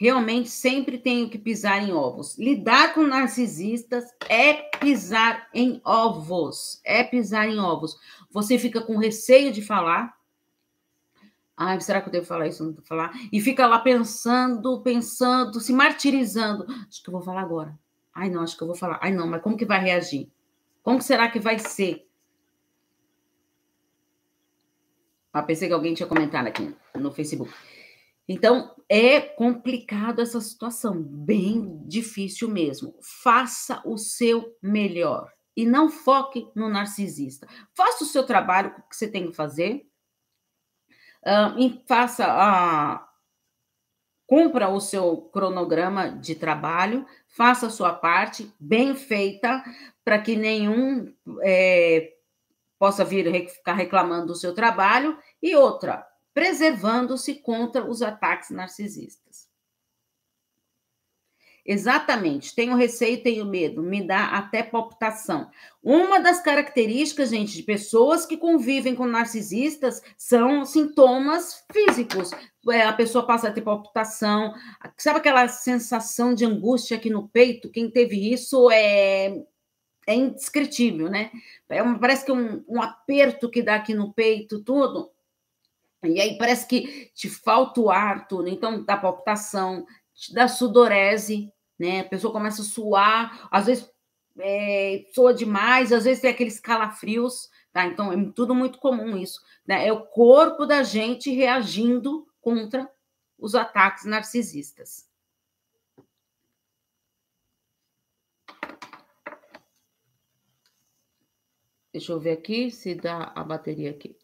realmente 0.00 0.48
sempre 0.48 0.96
tenho 0.96 1.28
que 1.28 1.36
pisar 1.36 1.86
em 1.86 1.92
ovos. 1.92 2.38
Lidar 2.38 2.94
com 2.94 3.02
narcisistas 3.02 4.04
é 4.30 4.54
pisar 4.54 5.46
em 5.52 5.78
ovos. 5.84 6.80
É 6.82 7.04
pisar 7.04 7.46
em 7.46 7.60
ovos. 7.60 7.98
Você 8.30 8.58
fica 8.58 8.80
com 8.80 8.96
receio 8.96 9.52
de 9.52 9.60
falar. 9.60 10.18
Ai, 11.62 11.78
será 11.82 12.00
que 12.00 12.08
eu 12.08 12.12
devo 12.12 12.24
falar 12.24 12.46
isso? 12.46 12.64
Não 12.64 12.72
devo 12.72 12.86
falar? 12.86 13.12
E 13.30 13.38
fica 13.38 13.66
lá 13.66 13.78
pensando, 13.80 14.80
pensando, 14.80 15.60
se 15.60 15.74
martirizando. 15.74 16.64
Acho 16.88 17.02
que 17.02 17.10
eu 17.10 17.12
vou 17.12 17.20
falar 17.20 17.42
agora. 17.42 17.78
Ai, 18.14 18.30
não, 18.30 18.42
acho 18.42 18.56
que 18.56 18.62
eu 18.62 18.66
vou 18.66 18.74
falar. 18.74 18.98
Ai, 19.02 19.12
não, 19.12 19.26
mas 19.26 19.42
como 19.42 19.58
que 19.58 19.66
vai 19.66 19.78
reagir? 19.78 20.32
Como 20.82 21.02
será 21.02 21.30
que 21.30 21.38
vai 21.38 21.58
ser? 21.58 22.08
Ah, 25.30 25.42
pensei 25.42 25.68
que 25.68 25.74
alguém 25.74 25.92
tinha 25.92 26.08
comentado 26.08 26.46
aqui 26.46 26.74
no 26.94 27.12
Facebook. 27.12 27.52
Então, 28.26 28.74
é 28.88 29.20
complicado 29.20 30.22
essa 30.22 30.40
situação, 30.40 31.02
bem 31.02 31.82
difícil 31.84 32.48
mesmo. 32.48 32.94
Faça 33.22 33.82
o 33.84 33.98
seu 33.98 34.56
melhor 34.62 35.30
e 35.54 35.66
não 35.66 35.90
foque 35.90 36.48
no 36.54 36.70
narcisista. 36.70 37.46
Faça 37.74 38.02
o 38.02 38.06
seu 38.06 38.24
trabalho 38.24 38.74
que 38.88 38.96
você 38.96 39.06
tem 39.06 39.26
que 39.26 39.36
fazer, 39.36 39.89
uh, 41.24 41.58
e 41.58 41.82
faça 41.86 42.24
a. 42.26 43.06
Cumpra 44.26 44.68
o 44.68 44.80
seu 44.80 45.16
cronograma 45.32 46.08
de 46.08 46.36
trabalho, 46.36 47.04
faça 47.26 47.66
a 47.66 47.70
sua 47.70 47.92
parte 47.92 48.54
bem 48.60 48.94
feita, 48.94 49.60
para 50.04 50.20
que 50.20 50.36
nenhum 50.36 51.12
é, 51.42 52.12
possa 52.78 53.04
vir 53.04 53.48
ficar 53.48 53.72
reclamando 53.72 54.26
do 54.26 54.36
seu 54.36 54.54
trabalho. 54.54 55.18
E 55.42 55.56
outra, 55.56 56.06
preservando-se 56.32 57.42
contra 57.42 57.84
os 57.84 58.02
ataques 58.02 58.50
narcisistas. 58.50 59.49
Exatamente, 61.64 62.54
tenho 62.54 62.74
receio, 62.74 63.22
tenho 63.22 63.44
medo, 63.44 63.82
me 63.82 64.02
dá 64.02 64.26
até 64.28 64.62
palpitação. 64.62 65.50
Uma 65.82 66.18
das 66.18 66.42
características, 66.42 67.30
gente, 67.30 67.54
de 67.54 67.62
pessoas 67.62 68.24
que 68.24 68.36
convivem 68.36 68.94
com 68.94 69.06
narcisistas 69.06 70.02
são 70.16 70.64
sintomas 70.64 71.64
físicos. 71.70 72.30
É, 72.70 72.82
a 72.82 72.92
pessoa 72.92 73.26
passa 73.26 73.48
a 73.48 73.52
ter 73.52 73.62
palpitação, 73.62 74.54
sabe 74.96 75.18
aquela 75.18 75.48
sensação 75.48 76.34
de 76.34 76.44
angústia 76.44 76.96
aqui 76.96 77.10
no 77.10 77.28
peito? 77.28 77.70
Quem 77.70 77.90
teve 77.90 78.32
isso 78.32 78.70
é, 78.70 79.42
é 80.06 80.14
indescritível, 80.14 81.10
né? 81.10 81.30
É 81.68 81.82
uma, 81.82 81.98
parece 81.98 82.24
que 82.24 82.32
um, 82.32 82.64
um 82.68 82.82
aperto 82.82 83.50
que 83.50 83.62
dá 83.62 83.76
aqui 83.76 83.94
no 83.94 84.12
peito, 84.12 84.62
tudo. 84.62 85.10
E 86.02 86.18
aí 86.18 86.38
parece 86.38 86.66
que 86.66 87.10
te 87.14 87.28
falta 87.28 87.80
o 87.80 87.90
ar, 87.90 88.26
tudo. 88.26 88.48
Então, 88.48 88.82
dá 88.84 88.96
palpitação, 88.96 89.86
dá 90.32 90.48
sudorese, 90.48 91.52
né? 91.78 92.00
A 92.00 92.04
pessoa 92.04 92.32
começa 92.32 92.62
a 92.62 92.64
suar, 92.64 93.48
às 93.50 93.66
vezes 93.66 93.90
é, 94.38 95.04
soa 95.14 95.34
demais, 95.34 95.92
às 95.92 96.04
vezes 96.04 96.20
tem 96.20 96.30
aqueles 96.30 96.60
calafrios, 96.60 97.50
tá? 97.72 97.86
Então, 97.86 98.12
é 98.12 98.32
tudo 98.32 98.54
muito 98.54 98.78
comum 98.78 99.16
isso. 99.16 99.40
Né? 99.66 99.86
É 99.86 99.92
o 99.92 100.06
corpo 100.06 100.66
da 100.66 100.82
gente 100.82 101.30
reagindo 101.30 102.26
contra 102.40 102.90
os 103.38 103.54
ataques 103.54 104.04
narcisistas. 104.04 105.08
Deixa 111.92 112.12
eu 112.12 112.20
ver 112.20 112.32
aqui 112.32 112.70
se 112.70 112.94
dá 112.94 113.32
a 113.34 113.42
bateria 113.42 113.90
aqui. 113.90 114.16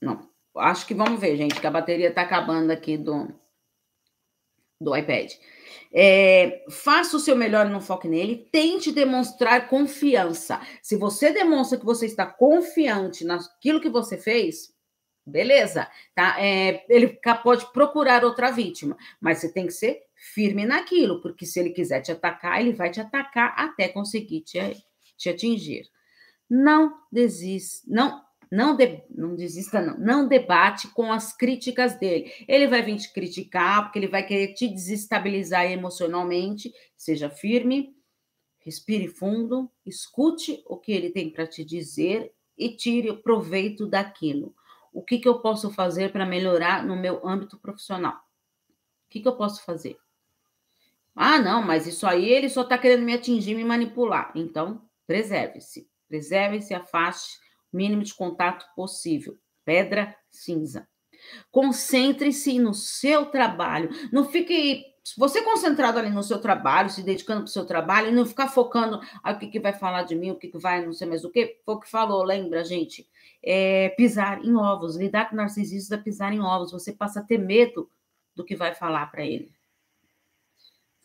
Não, 0.00 0.28
acho 0.56 0.86
que 0.86 0.94
vamos 0.94 1.18
ver, 1.18 1.36
gente, 1.36 1.58
que 1.58 1.66
a 1.66 1.70
bateria 1.70 2.10
está 2.10 2.22
acabando 2.22 2.70
aqui 2.70 2.98
do, 2.98 3.28
do 4.80 4.94
iPad. 4.96 5.32
É, 5.92 6.64
faça 6.70 7.16
o 7.16 7.20
seu 7.20 7.34
melhor 7.36 7.66
e 7.66 7.70
não 7.70 7.80
foque 7.80 8.08
nele. 8.08 8.48
Tente 8.52 8.92
demonstrar 8.92 9.68
confiança. 9.68 10.60
Se 10.82 10.96
você 10.96 11.32
demonstra 11.32 11.78
que 11.78 11.84
você 11.84 12.06
está 12.06 12.26
confiante 12.26 13.24
naquilo 13.24 13.80
que 13.80 13.88
você 13.88 14.18
fez, 14.18 14.74
beleza, 15.26 15.88
tá? 16.14 16.36
É, 16.38 16.84
ele 16.88 17.18
pode 17.42 17.72
procurar 17.72 18.24
outra 18.24 18.50
vítima, 18.50 18.96
mas 19.20 19.38
você 19.38 19.52
tem 19.52 19.66
que 19.66 19.72
ser 19.72 20.02
firme 20.14 20.64
naquilo, 20.64 21.20
porque 21.20 21.44
se 21.44 21.60
ele 21.60 21.70
quiser 21.70 22.00
te 22.00 22.12
atacar, 22.12 22.60
ele 22.60 22.72
vai 22.72 22.90
te 22.90 23.00
atacar 23.00 23.54
até 23.56 23.88
conseguir 23.88 24.42
te, 24.42 24.58
te 25.16 25.28
atingir. 25.28 25.88
Não 26.48 26.94
desista, 27.10 27.86
não 27.88 28.24
não, 28.50 28.76
de, 28.76 29.02
não 29.10 29.34
desista, 29.34 29.80
não. 29.80 29.98
Não 29.98 30.28
debate 30.28 30.88
com 30.88 31.12
as 31.12 31.36
críticas 31.36 31.98
dele. 31.98 32.32
Ele 32.46 32.66
vai 32.66 32.82
vir 32.82 32.96
te 32.96 33.12
criticar, 33.12 33.84
porque 33.84 33.98
ele 33.98 34.08
vai 34.08 34.24
querer 34.24 34.54
te 34.54 34.68
desestabilizar 34.68 35.64
emocionalmente. 35.70 36.72
Seja 36.96 37.28
firme, 37.28 37.96
respire 38.60 39.08
fundo, 39.08 39.70
escute 39.84 40.62
o 40.66 40.76
que 40.76 40.92
ele 40.92 41.10
tem 41.10 41.30
para 41.30 41.46
te 41.46 41.64
dizer 41.64 42.32
e 42.56 42.70
tire 42.70 43.10
o 43.10 43.22
proveito 43.22 43.86
daquilo. 43.86 44.54
O 44.92 45.02
que, 45.02 45.18
que 45.18 45.28
eu 45.28 45.40
posso 45.40 45.70
fazer 45.70 46.12
para 46.12 46.24
melhorar 46.24 46.84
no 46.84 46.96
meu 46.96 47.26
âmbito 47.26 47.58
profissional? 47.58 48.14
O 48.14 49.08
que, 49.10 49.20
que 49.20 49.28
eu 49.28 49.36
posso 49.36 49.62
fazer? 49.64 49.98
Ah, 51.14 51.38
não, 51.38 51.62
mas 51.62 51.86
isso 51.86 52.06
aí 52.06 52.28
ele 52.28 52.48
só 52.48 52.62
está 52.62 52.78
querendo 52.78 53.02
me 53.02 53.14
atingir, 53.14 53.54
me 53.54 53.64
manipular. 53.64 54.32
Então, 54.34 54.82
preserve-se. 55.06 55.88
Preserve-se, 56.08 56.72
afaste 56.72 57.45
mínimo 57.76 58.02
de 58.02 58.14
contato 58.14 58.66
possível. 58.74 59.36
Pedra 59.64 60.16
cinza. 60.30 60.88
Concentre-se 61.50 62.58
no 62.58 62.74
seu 62.74 63.26
trabalho. 63.26 63.90
Não 64.12 64.24
fique. 64.24 64.84
Você 65.16 65.42
concentrado 65.42 65.98
ali 65.98 66.10
no 66.10 66.22
seu 66.22 66.40
trabalho, 66.40 66.90
se 66.90 67.02
dedicando 67.02 67.42
para 67.42 67.48
o 67.48 67.52
seu 67.52 67.64
trabalho, 67.64 68.08
e 68.08 68.12
não 68.12 68.26
ficar 68.26 68.48
focando 68.48 69.00
ah, 69.22 69.32
o 69.32 69.38
que, 69.38 69.46
que 69.46 69.60
vai 69.60 69.72
falar 69.72 70.02
de 70.02 70.16
mim, 70.16 70.32
o 70.32 70.36
que, 70.36 70.48
que 70.48 70.58
vai, 70.58 70.84
não 70.84 70.92
sei 70.92 71.06
mais 71.06 71.24
o 71.24 71.30
que. 71.30 71.60
Foi 71.64 71.76
o 71.76 71.80
que 71.80 71.88
falou, 71.88 72.24
lembra, 72.24 72.64
gente? 72.64 73.08
É, 73.42 73.90
pisar 73.90 74.44
em 74.44 74.56
ovos. 74.56 74.96
Lidar 74.96 75.30
com 75.30 75.36
narcisistas 75.36 75.96
é 75.96 76.02
pisar 76.02 76.32
em 76.32 76.40
ovos. 76.40 76.72
Você 76.72 76.92
passa 76.92 77.20
a 77.20 77.22
ter 77.22 77.38
medo 77.38 77.88
do 78.34 78.44
que 78.44 78.56
vai 78.56 78.74
falar 78.74 79.06
para 79.06 79.24
ele. 79.24 79.55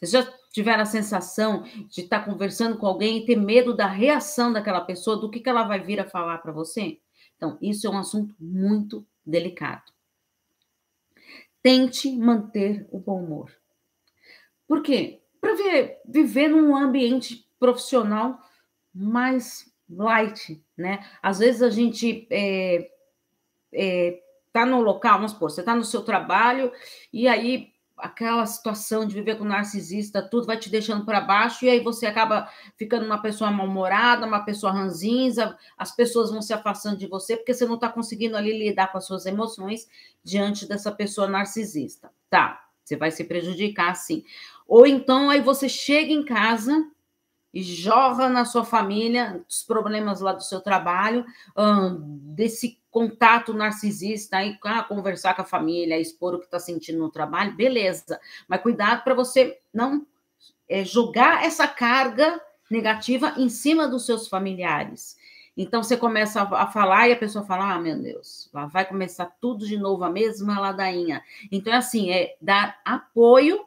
Vocês 0.02 0.12
já 0.12 0.34
tiveram 0.52 0.82
a 0.82 0.86
sensação 0.86 1.62
de 1.88 2.02
estar 2.02 2.26
conversando 2.26 2.76
com 2.78 2.88
alguém 2.88 3.20
e 3.20 3.26
ter 3.26 3.36
medo 3.36 3.72
da 3.76 3.86
reação 3.86 4.52
daquela 4.52 4.82
pessoa, 4.82 5.16
do 5.16 5.30
que, 5.30 5.40
que 5.40 5.50
ela 5.50 5.64
vai 5.64 5.80
vir 5.80 6.00
a 6.00 6.10
falar 6.10 6.40
para 6.40 6.52
você? 6.52 7.00
Então, 7.38 7.56
isso 7.62 7.86
é 7.86 7.90
um 7.90 8.00
assunto 8.00 8.36
muito 8.40 9.06
delicado. 9.24 9.92
Tente 11.62 12.12
manter 12.18 12.88
o 12.92 13.00
bom 13.00 13.24
humor. 13.24 13.52
Por 14.68 14.82
quê? 14.82 15.22
Para 15.40 15.54
viver 16.04 16.48
num 16.48 16.76
ambiente 16.76 17.48
profissional 17.60 18.40
mais 18.94 19.72
light, 19.88 20.64
né? 20.76 21.06
Às 21.22 21.40
vezes 21.40 21.62
a 21.62 21.70
gente 21.70 22.28
é, 22.32 22.90
é, 23.72 24.20
tá 24.52 24.66
no 24.66 24.82
local, 24.82 25.18
vamos 25.18 25.34
supor, 25.34 25.52
você 25.52 25.60
está 25.60 25.76
no 25.76 25.84
seu 25.84 26.02
trabalho 26.02 26.72
e 27.14 27.28
aí 27.28 27.71
aquela 28.02 28.46
situação 28.46 29.06
de 29.06 29.14
viver 29.14 29.38
com 29.38 29.44
narcisista, 29.44 30.22
tudo 30.22 30.48
vai 30.48 30.58
te 30.58 30.70
deixando 30.70 31.06
para 31.06 31.22
baixo, 31.22 31.64
e 31.64 31.70
aí 31.70 31.80
você 31.80 32.06
acaba 32.08 32.50
ficando 32.76 33.06
uma 33.06 33.22
pessoa 33.22 33.52
mal-humorada, 33.52 34.26
uma 34.26 34.44
pessoa 34.44 34.72
ranzinza, 34.72 35.58
as 35.78 35.96
pessoas 35.96 36.32
vão 36.32 36.42
se 36.42 36.52
afastando 36.52 36.98
de 36.98 37.08
você 37.08 37.38
porque 37.38 37.54
você 37.54 37.66
não 37.66 37.76
está 37.76 37.88
conseguindo 37.88 38.36
ali 38.36 38.58
lidar 38.58 38.92
com 38.92 38.98
as 38.98 39.06
suas 39.06 39.26
emoções 39.26 39.88
diante 40.24 40.68
dessa 40.68 40.92
pessoa 40.92 41.28
narcisista. 41.28 42.12
Tá, 42.30 42.66
você 42.84 42.98
vai 42.98 43.12
se 43.12 43.24
prejudicar 43.24 43.96
sim. 43.96 44.24
Ou 44.68 44.88
então 44.88 45.30
aí 45.30 45.42
você 45.42 45.70
chega 45.70 46.12
em 46.12 46.26
casa 46.26 46.90
e 47.54 47.62
jorra 47.62 48.30
na 48.30 48.46
sua 48.46 48.64
família 48.64 49.44
os 49.48 49.64
problemas 49.64 50.22
lá 50.22 50.34
do 50.34 50.44
seu 50.44 50.60
trabalho, 50.62 51.26
desse 52.34 52.81
contato 52.92 53.54
narcisista, 53.54 54.38
aí 54.38 54.58
ah, 54.64 54.84
conversar 54.84 55.34
com 55.34 55.42
a 55.42 55.46
família, 55.46 56.00
expor 56.00 56.36
o 56.36 56.40
que 56.40 56.46
está 56.46 56.60
sentindo 56.60 57.00
no 57.00 57.10
trabalho, 57.10 57.56
beleza. 57.56 58.20
Mas 58.48 58.62
cuidado 58.62 59.04
para 59.04 59.14
você 59.14 59.58
não 59.74 60.06
é, 60.68 60.84
jogar 60.84 61.44
essa 61.44 61.68
carga 61.68 62.40
negativa 62.70 63.34
em 63.38 63.50
cima 63.50 63.88
dos 63.88 64.06
seus 64.06 64.28
familiares. 64.28 65.18
Então 65.56 65.82
você 65.84 65.98
começa 65.98 66.42
a, 66.42 66.68
falar 66.68 67.10
e 67.10 67.14
a 67.14 67.18
pessoa 67.18 67.46
fala: 67.46 67.74
Ah, 67.74 67.80
meu 67.80 68.00
Deus, 68.00 68.50
lá 68.54 68.66
vai 68.66 68.86
começar 68.86 69.26
tudo 69.40 69.66
de 69.66 69.78
novo, 69.78 70.04
a 70.04 70.10
mesma 70.10 70.60
ladainha. 70.60 71.24
Então, 71.52 71.74
é 71.74 71.78
assim, 71.78 72.12
é 72.12 72.36
dar 72.42 72.80
apoio 72.86 73.66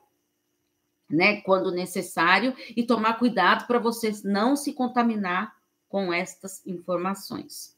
né, 1.08 1.40
quando 1.42 1.70
necessário, 1.70 2.54
e 2.76 2.82
tomar 2.82 3.18
cuidado 3.18 3.66
para 3.66 3.78
você 3.78 4.12
não 4.24 4.56
se 4.56 4.72
contaminar 4.72 5.54
com 5.88 6.12
estas 6.12 6.66
informações. 6.66 7.73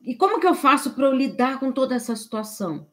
E 0.00 0.14
como 0.14 0.40
que 0.40 0.46
eu 0.46 0.54
faço 0.54 0.92
para 0.94 1.06
eu 1.06 1.12
lidar 1.12 1.60
com 1.60 1.70
toda 1.72 1.94
essa 1.94 2.16
situação? 2.16 2.86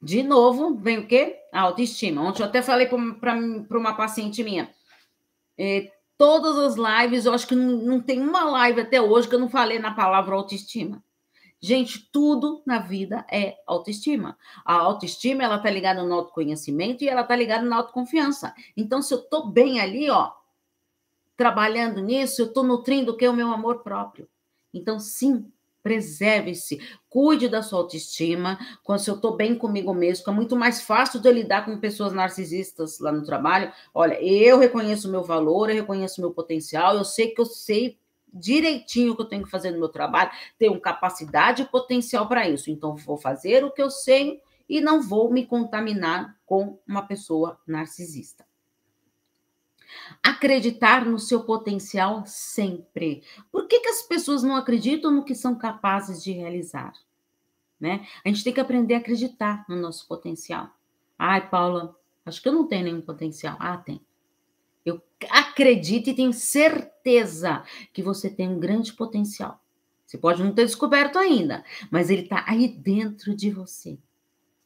De 0.00 0.22
novo, 0.22 0.76
vem 0.76 0.98
o 0.98 1.06
quê? 1.06 1.38
A 1.52 1.60
autoestima. 1.60 2.22
Ontem 2.22 2.42
eu 2.42 2.46
até 2.46 2.62
falei 2.62 2.86
para 2.86 3.78
uma 3.78 3.94
paciente 3.94 4.42
minha. 4.42 4.70
É, 5.58 5.92
todas 6.16 6.56
as 6.56 6.74
lives, 6.76 7.26
eu 7.26 7.34
acho 7.34 7.46
que 7.46 7.54
não, 7.54 7.76
não 7.76 8.00
tem 8.00 8.20
uma 8.20 8.44
live 8.44 8.80
até 8.80 9.00
hoje 9.00 9.28
que 9.28 9.34
eu 9.34 9.40
não 9.40 9.50
falei 9.50 9.78
na 9.78 9.92
palavra 9.92 10.34
autoestima. 10.34 11.04
Gente, 11.62 12.08
tudo 12.10 12.62
na 12.64 12.78
vida 12.78 13.26
é 13.30 13.58
autoestima. 13.66 14.38
A 14.64 14.76
autoestima, 14.76 15.42
ela 15.42 15.58
tá 15.58 15.68
ligada 15.68 16.02
no 16.02 16.14
autoconhecimento 16.14 17.04
e 17.04 17.08
ela 17.08 17.22
tá 17.22 17.36
ligada 17.36 17.66
na 17.66 17.76
autoconfiança. 17.76 18.54
Então, 18.74 19.02
se 19.02 19.12
eu 19.12 19.18
tô 19.18 19.48
bem 19.48 19.78
ali, 19.78 20.08
ó, 20.08 20.32
trabalhando 21.36 22.00
nisso, 22.00 22.40
eu 22.40 22.52
tô 22.52 22.62
nutrindo 22.62 23.12
o 23.12 23.16
que 23.16 23.26
é 23.26 23.30
o 23.30 23.34
meu 23.34 23.52
amor 23.52 23.82
próprio. 23.82 24.26
Então, 24.72 24.98
sim, 24.98 25.52
preserve-se, 25.82 26.80
cuide 27.08 27.48
da 27.48 27.62
sua 27.62 27.78
autoestima. 27.78 28.58
Quando 28.82 29.06
eu 29.06 29.14
estou 29.14 29.36
bem 29.36 29.54
comigo 29.54 29.92
mesmo, 29.94 30.30
é 30.30 30.34
muito 30.34 30.56
mais 30.56 30.82
fácil 30.82 31.20
de 31.20 31.30
lidar 31.32 31.64
com 31.64 31.78
pessoas 31.78 32.12
narcisistas 32.12 32.98
lá 32.98 33.12
no 33.12 33.24
trabalho. 33.24 33.72
Olha, 33.94 34.22
eu 34.22 34.58
reconheço 34.58 35.08
o 35.08 35.10
meu 35.10 35.22
valor, 35.22 35.70
eu 35.70 35.76
reconheço 35.76 36.20
o 36.20 36.24
meu 36.24 36.32
potencial, 36.32 36.96
eu 36.96 37.04
sei 37.04 37.28
que 37.28 37.40
eu 37.40 37.46
sei 37.46 37.98
direitinho 38.32 39.12
o 39.12 39.16
que 39.16 39.22
eu 39.22 39.28
tenho 39.28 39.44
que 39.44 39.50
fazer 39.50 39.70
no 39.72 39.78
meu 39.78 39.88
trabalho, 39.88 40.30
tenho 40.58 40.80
capacidade 40.80 41.62
e 41.62 41.68
potencial 41.68 42.28
para 42.28 42.48
isso. 42.48 42.70
Então, 42.70 42.96
vou 42.96 43.16
fazer 43.16 43.64
o 43.64 43.70
que 43.70 43.82
eu 43.82 43.90
sei 43.90 44.40
e 44.68 44.80
não 44.80 45.02
vou 45.02 45.32
me 45.32 45.44
contaminar 45.44 46.36
com 46.46 46.78
uma 46.86 47.02
pessoa 47.02 47.58
narcisista. 47.66 48.49
Acreditar 50.22 51.04
no 51.04 51.18
seu 51.18 51.44
potencial 51.44 52.24
sempre. 52.26 53.22
Por 53.50 53.66
que, 53.66 53.80
que 53.80 53.88
as 53.88 54.02
pessoas 54.02 54.42
não 54.42 54.56
acreditam 54.56 55.10
no 55.10 55.24
que 55.24 55.34
são 55.34 55.54
capazes 55.54 56.22
de 56.22 56.32
realizar? 56.32 56.92
Né? 57.78 58.06
A 58.24 58.28
gente 58.28 58.44
tem 58.44 58.52
que 58.52 58.60
aprender 58.60 58.94
a 58.94 58.98
acreditar 58.98 59.64
no 59.68 59.76
nosso 59.76 60.06
potencial. 60.06 60.68
Ai, 61.18 61.48
Paula, 61.48 61.96
acho 62.24 62.42
que 62.42 62.48
eu 62.48 62.52
não 62.52 62.66
tenho 62.66 62.84
nenhum 62.84 63.00
potencial. 63.00 63.56
Ah, 63.58 63.76
tem. 63.76 64.00
Eu 64.84 65.02
acredito 65.28 66.08
e 66.08 66.14
tenho 66.14 66.32
certeza 66.32 67.62
que 67.92 68.02
você 68.02 68.30
tem 68.30 68.48
um 68.48 68.58
grande 68.58 68.92
potencial. 68.92 69.60
Você 70.06 70.18
pode 70.18 70.42
não 70.42 70.52
ter 70.52 70.64
descoberto 70.64 71.18
ainda, 71.18 71.64
mas 71.90 72.10
ele 72.10 72.22
está 72.22 72.44
aí 72.46 72.66
dentro 72.66 73.34
de 73.34 73.50
você. 73.50 73.98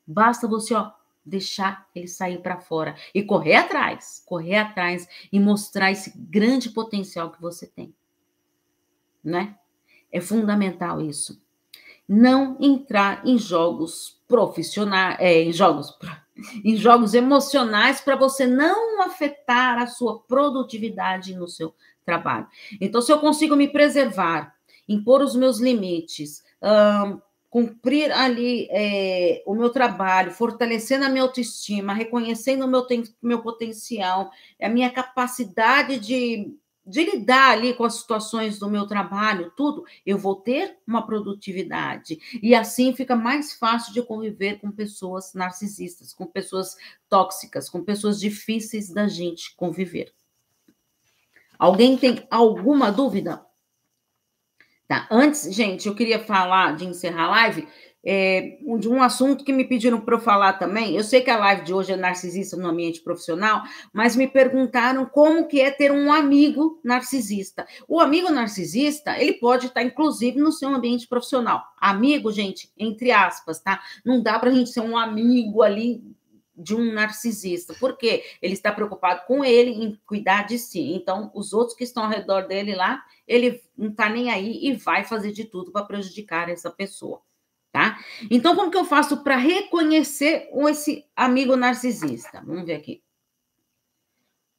Basta 0.07 0.49
você, 0.49 0.75
ó, 0.75 0.91
deixar 1.25 1.89
ele 1.95 2.09
sair 2.09 2.41
para 2.41 2.61
fora 2.61 2.95
e 3.15 3.23
correr 3.23 3.55
atrás, 3.55 4.23
correr 4.27 4.57
atrás 4.57 5.09
e 5.33 5.41
mostrar 5.41 5.91
esse 5.91 6.13
grande 6.17 6.71
potencial 6.71 7.31
que 7.31 7.41
você 7.41 7.67
tem. 7.67 7.95
Né? 9.23 9.57
É 10.13 10.21
fundamental 10.21 11.01
isso. 11.01 11.43
Não 12.07 12.59
entrar 12.61 13.27
em 13.27 13.39
jogos 13.39 14.23
profissionais, 14.29 15.17
é, 15.19 15.43
em 15.43 15.53
jogos 15.53 15.97
em 16.65 16.77
jogos 16.77 17.15
emocionais 17.15 18.01
para 18.01 18.17
você 18.17 18.47
não 18.47 19.03
afetar 19.03 19.79
a 19.79 19.87
sua 19.87 20.21
produtividade 20.21 21.35
no 21.35 21.49
seu 21.49 21.75
trabalho. 22.05 22.47
Então, 22.81 23.01
se 23.01 23.13
eu 23.13 23.21
consigo 23.21 23.57
me 23.57 23.69
preservar, 23.69 24.55
impor 24.89 25.23
os 25.23 25.35
meus 25.35 25.59
limites, 25.59 26.45
cumprir 27.55 28.11
ali 28.11 28.67
é, 28.69 29.41
o 29.47 29.55
meu 29.55 29.71
trabalho, 29.71 30.33
fortalecendo 30.33 31.05
a 31.05 31.09
minha 31.09 31.23
autoestima, 31.23 31.95
reconhecendo 31.95 32.65
o 32.65 32.69
meu, 32.69 32.85
meu 33.23 33.43
potencial, 33.43 34.33
a 34.61 34.69
minha 34.69 34.91
capacidade 34.91 36.01
de 36.01 36.53
de 36.87 37.03
lidar 37.03 37.53
ali 37.53 37.73
com 37.73 37.85
as 37.85 37.95
situações 37.95 38.59
do 38.59 38.69
meu 38.69 38.87
trabalho, 38.87 39.51
tudo, 39.57 39.87
eu 40.05 40.19
vou 40.19 40.37
ter 40.37 40.77
uma 40.87 41.07
produtividade. 41.07 42.19
E 42.43 42.55
assim 42.55 42.95
fica 42.95 43.17
mais 43.17 43.55
fácil 43.55 43.95
de 43.95 44.03
conviver 44.03 44.61
com 44.61 44.71
pessoas 44.71 45.33
narcisistas, 45.33 46.13
com 46.13 46.27
pessoas 46.27 46.77
tóxicas, 47.09 47.71
com 47.71 47.83
pessoas 47.83 48.21
difíceis 48.21 48.91
da 48.91 49.09
gente 49.09 49.57
conviver. 49.57 50.13
Alguém 51.59 51.97
tem 51.97 52.27
alguma 52.31 52.93
dúvida? 52.93 53.43
Tá, 54.95 55.09
antes, 55.11 55.53
gente, 55.53 55.89
eu 55.89 55.95
queria 55.95 56.21
falar 56.21 56.77
de 56.77 56.85
encerrar 56.85 57.25
a 57.25 57.31
live 57.31 57.67
é, 58.07 58.59
de 58.79 58.89
um 58.89 59.03
assunto 59.03 59.45
que 59.45 59.53
me 59.53 59.65
pediram 59.65 60.01
para 60.01 60.15
eu 60.15 60.21
falar 60.21 60.53
também. 60.53 60.95
Eu 60.95 61.03
sei 61.03 61.21
que 61.21 61.31
a 61.31 61.37
live 61.37 61.65
de 61.65 61.75
hoje 61.75 61.93
é 61.93 61.97
narcisista 61.97 62.57
no 62.57 62.69
ambiente 62.69 63.01
profissional, 63.01 63.65
mas 63.93 64.15
me 64.15 64.29
perguntaram 64.29 65.05
como 65.05 65.49
que 65.49 65.61
é 65.61 65.73
ter 65.73 65.91
um 65.91 66.13
amigo 66.13 66.81
narcisista. 66.85 67.67
O 67.89 67.99
amigo 67.99 68.31
narcisista, 68.31 69.19
ele 69.19 69.33
pode 69.33 69.67
estar, 69.67 69.83
inclusive, 69.83 70.39
no 70.39 70.53
seu 70.53 70.69
ambiente 70.69 71.09
profissional. 71.09 71.61
Amigo, 71.77 72.31
gente, 72.31 72.71
entre 72.79 73.11
aspas, 73.11 73.59
tá? 73.59 73.83
Não 74.05 74.23
dá 74.23 74.39
para 74.39 74.51
a 74.51 74.55
gente 74.55 74.71
ser 74.71 74.81
um 74.81 74.97
amigo 74.97 75.61
ali 75.63 76.05
de 76.57 76.73
um 76.73 76.93
narcisista, 76.93 77.75
porque 77.81 78.23
ele 78.41 78.53
está 78.53 78.71
preocupado 78.71 79.23
com 79.27 79.45
ele, 79.45 79.73
em 79.73 79.99
cuidar 80.07 80.47
de 80.47 80.57
si. 80.57 80.93
Então, 80.93 81.33
os 81.35 81.53
outros 81.53 81.77
que 81.77 81.83
estão 81.83 82.05
ao 82.05 82.11
redor 82.11 82.47
dele 82.47 82.77
lá, 82.77 83.03
ele 83.27 83.63
não 83.77 83.91
está 83.91 84.09
nem 84.09 84.31
aí 84.31 84.59
e 84.63 84.75
vai 84.75 85.05
fazer 85.05 85.33
de 85.33 85.45
tudo 85.45 85.73
para 85.73 85.85
prejudicar 85.85 86.49
essa 86.49 86.71
pessoa 86.71 87.23
tá? 87.75 87.99
Então, 88.31 88.55
como 88.55 88.71
que 88.71 88.77
eu 88.77 88.85
faço 88.85 89.25
para 89.25 89.35
reconhecer 89.35 90.49
esse 90.69 91.05
amigo 91.17 91.57
narcisista? 91.57 92.41
Vamos 92.47 92.65
ver 92.65 92.77
aqui. 92.77 93.03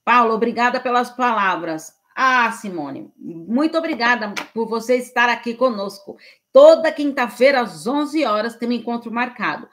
Paulo, 0.04 0.34
obrigada 0.34 0.82
pelas 0.82 1.10
palavras. 1.10 1.96
Ah, 2.14 2.52
Simone, 2.52 3.10
muito 3.18 3.78
obrigada 3.78 4.34
por 4.54 4.68
você 4.68 4.98
estar 4.98 5.30
aqui 5.30 5.54
conosco. 5.54 6.18
Toda 6.52 6.92
quinta-feira, 6.92 7.62
às 7.62 7.88
11 7.88 8.26
horas, 8.26 8.58
tem 8.58 8.68
um 8.68 8.74
encontro 8.74 9.10
marcado. 9.10 9.70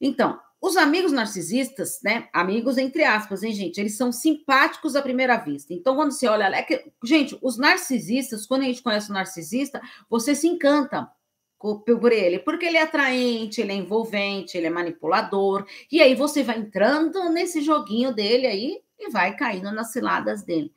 Então, 0.00 0.40
os 0.62 0.76
amigos 0.76 1.10
narcisistas, 1.10 1.98
né? 2.04 2.28
Amigos 2.32 2.78
entre 2.78 3.02
aspas, 3.02 3.42
hein, 3.42 3.52
gente? 3.52 3.80
Eles 3.80 3.96
são 3.96 4.12
simpáticos 4.12 4.94
à 4.94 5.02
primeira 5.02 5.36
vista. 5.36 5.74
Então, 5.74 5.96
quando 5.96 6.12
você 6.12 6.28
olha, 6.28 6.44
é 6.44 6.62
que, 6.62 6.84
gente, 7.02 7.36
os 7.42 7.58
narcisistas, 7.58 8.46
quando 8.46 8.62
a 8.62 8.66
gente 8.66 8.80
conhece 8.80 9.10
o 9.10 9.12
narcisista, 9.12 9.82
você 10.08 10.36
se 10.36 10.46
encanta 10.46 11.10
por 11.58 12.12
ele, 12.12 12.38
porque 12.38 12.66
ele 12.66 12.76
é 12.76 12.82
atraente, 12.82 13.60
ele 13.60 13.72
é 13.72 13.74
envolvente, 13.74 14.56
ele 14.56 14.66
é 14.68 14.70
manipulador, 14.70 15.66
e 15.90 16.00
aí 16.00 16.14
você 16.14 16.42
vai 16.44 16.58
entrando 16.58 17.28
nesse 17.30 17.60
joguinho 17.60 18.14
dele 18.14 18.46
aí 18.46 18.80
e 18.98 19.10
vai 19.10 19.36
caindo 19.36 19.70
nas 19.72 19.92
ciladas 19.92 20.42
dele. 20.44 20.72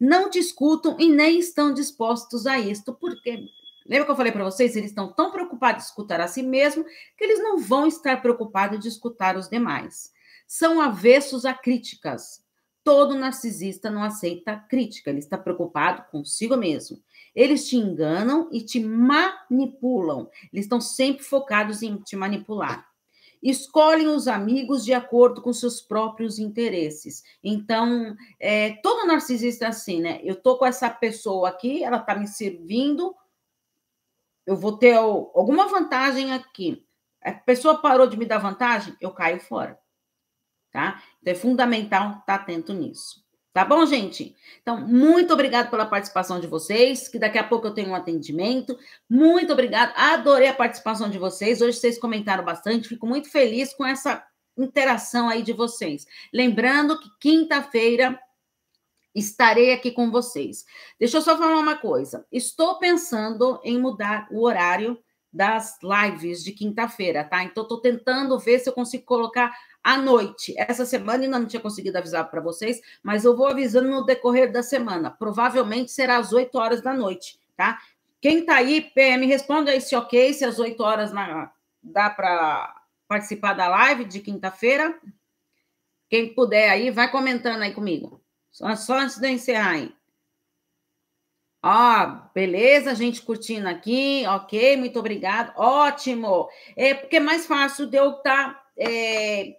Não 0.00 0.30
discutam 0.30 0.96
e 0.98 1.08
nem 1.08 1.38
estão 1.38 1.72
dispostos 1.72 2.46
a 2.46 2.58
isto, 2.58 2.94
porque 2.94 3.48
lembra 3.88 4.04
que 4.04 4.10
eu 4.10 4.16
falei 4.16 4.32
para 4.32 4.44
vocês, 4.44 4.76
eles 4.76 4.90
estão 4.90 5.12
tão 5.12 5.30
preocupados 5.30 5.84
em 5.84 5.86
escutar 5.86 6.20
a 6.20 6.28
si 6.28 6.42
mesmo 6.42 6.84
que 7.16 7.24
eles 7.24 7.38
não 7.38 7.58
vão 7.58 7.86
estar 7.86 8.20
preocupados 8.20 8.80
de 8.80 8.88
escutar 8.88 9.36
os 9.36 9.48
demais. 9.48 10.12
são 10.46 10.80
avessos 10.80 11.44
a 11.44 11.52
críticas. 11.52 12.44
Todo 12.84 13.16
narcisista 13.16 13.90
não 13.90 14.04
aceita 14.04 14.56
crítica, 14.56 15.10
ele 15.10 15.18
está 15.18 15.36
preocupado 15.36 16.04
consigo 16.10 16.56
mesmo. 16.56 17.02
Eles 17.34 17.68
te 17.68 17.76
enganam 17.76 18.48
e 18.52 18.62
te 18.62 18.78
manipulam. 18.78 20.30
Eles 20.52 20.66
estão 20.66 20.80
sempre 20.80 21.24
focados 21.24 21.82
em 21.82 21.96
te 21.96 22.14
manipular. 22.14 22.86
Escolhem 23.42 24.06
os 24.08 24.26
amigos 24.26 24.84
de 24.84 24.94
acordo 24.94 25.42
com 25.42 25.52
seus 25.52 25.80
próprios 25.80 26.38
interesses. 26.38 27.22
Então, 27.44 28.16
é, 28.40 28.70
todo 28.82 29.06
narcisista 29.06 29.66
é 29.66 29.68
assim, 29.68 30.00
né? 30.00 30.20
Eu 30.22 30.36
tô 30.36 30.56
com 30.56 30.64
essa 30.64 30.88
pessoa 30.88 31.48
aqui, 31.48 31.84
ela 31.84 31.98
tá 31.98 32.14
me 32.14 32.26
servindo, 32.26 33.14
eu 34.46 34.56
vou 34.56 34.76
ter 34.78 34.94
alguma 34.94 35.66
vantagem 35.66 36.32
aqui. 36.32 36.84
A 37.22 37.32
pessoa 37.32 37.80
parou 37.80 38.06
de 38.06 38.16
me 38.16 38.24
dar 38.24 38.38
vantagem, 38.38 38.96
eu 39.00 39.10
caio 39.10 39.40
fora. 39.40 39.78
Tá? 40.70 41.02
Então 41.20 41.32
é 41.32 41.36
fundamental 41.36 42.18
estar 42.20 42.34
atento 42.36 42.72
nisso. 42.72 43.26
Tá 43.52 43.64
bom, 43.64 43.86
gente? 43.86 44.36
Então, 44.60 44.86
muito 44.86 45.32
obrigado 45.32 45.70
pela 45.70 45.86
participação 45.86 46.38
de 46.38 46.46
vocês, 46.46 47.08
que 47.08 47.18
daqui 47.18 47.38
a 47.38 47.42
pouco 47.42 47.66
eu 47.66 47.72
tenho 47.72 47.88
um 47.88 47.94
atendimento. 47.94 48.78
Muito 49.08 49.50
obrigado. 49.50 49.94
Adorei 49.96 50.48
a 50.48 50.54
participação 50.54 51.08
de 51.08 51.18
vocês. 51.18 51.62
Hoje 51.62 51.78
vocês 51.78 51.98
comentaram 51.98 52.44
bastante. 52.44 52.86
Fico 52.86 53.06
muito 53.06 53.30
feliz 53.30 53.72
com 53.72 53.86
essa 53.86 54.22
interação 54.58 55.30
aí 55.30 55.42
de 55.42 55.54
vocês. 55.54 56.06
Lembrando 56.32 57.00
que 57.00 57.08
quinta-feira 57.18 58.20
estarei 59.16 59.72
aqui 59.72 59.90
com 59.90 60.10
vocês. 60.10 60.64
Deixa 61.00 61.16
eu 61.16 61.22
só 61.22 61.36
falar 61.36 61.58
uma 61.58 61.76
coisa. 61.76 62.26
Estou 62.30 62.78
pensando 62.78 63.58
em 63.64 63.80
mudar 63.80 64.28
o 64.30 64.44
horário 64.44 64.98
das 65.32 65.78
lives 65.82 66.42
de 66.42 66.52
quinta-feira, 66.52 67.24
tá? 67.24 67.42
Então, 67.42 67.62
estou 67.62 67.80
tentando 67.80 68.38
ver 68.38 68.58
se 68.58 68.68
eu 68.68 68.72
consigo 68.72 69.04
colocar 69.04 69.54
à 69.82 69.98
noite. 69.98 70.54
Essa 70.56 70.86
semana 70.86 71.24
ainda 71.24 71.38
não 71.38 71.46
tinha 71.46 71.60
conseguido 71.60 71.98
avisar 71.98 72.30
para 72.30 72.40
vocês, 72.40 72.80
mas 73.02 73.24
eu 73.24 73.36
vou 73.36 73.46
avisando 73.46 73.88
no 73.88 74.04
decorrer 74.04 74.50
da 74.50 74.62
semana. 74.62 75.10
Provavelmente 75.10 75.90
será 75.90 76.18
às 76.18 76.32
8 76.32 76.56
horas 76.56 76.80
da 76.80 76.92
noite, 76.94 77.38
tá? 77.56 77.78
Quem 78.20 78.40
está 78.40 78.56
aí, 78.56 78.80
PM, 78.80 79.26
responda 79.26 79.70
aí 79.70 79.80
se 79.80 79.94
ok, 79.94 80.32
se 80.32 80.44
às 80.44 80.58
8 80.58 80.82
horas 80.82 81.12
na, 81.12 81.52
dá 81.82 82.08
para 82.08 82.74
participar 83.06 83.52
da 83.52 83.68
live 83.68 84.04
de 84.04 84.20
quinta-feira. 84.20 84.98
Quem 86.08 86.34
puder 86.34 86.70
aí, 86.70 86.90
vai 86.90 87.10
comentando 87.10 87.62
aí 87.62 87.72
comigo. 87.72 88.22
Só, 88.56 88.74
só 88.74 88.98
antes 89.00 89.18
de 89.18 89.26
eu 89.28 89.32
encerrar 89.32 89.72
aí. 89.72 89.94
Ó, 91.62 92.30
beleza, 92.32 92.94
gente 92.94 93.20
curtindo 93.20 93.68
aqui, 93.68 94.24
ok, 94.26 94.78
muito 94.78 94.98
obrigado, 94.98 95.52
ótimo. 95.58 96.48
É 96.74 96.94
porque 96.94 97.16
é 97.16 97.20
mais 97.20 97.46
fácil 97.46 97.86
de 97.86 97.98
eu 97.98 98.12
estar 98.12 98.54
tá, 98.54 98.66
é, 98.78 99.56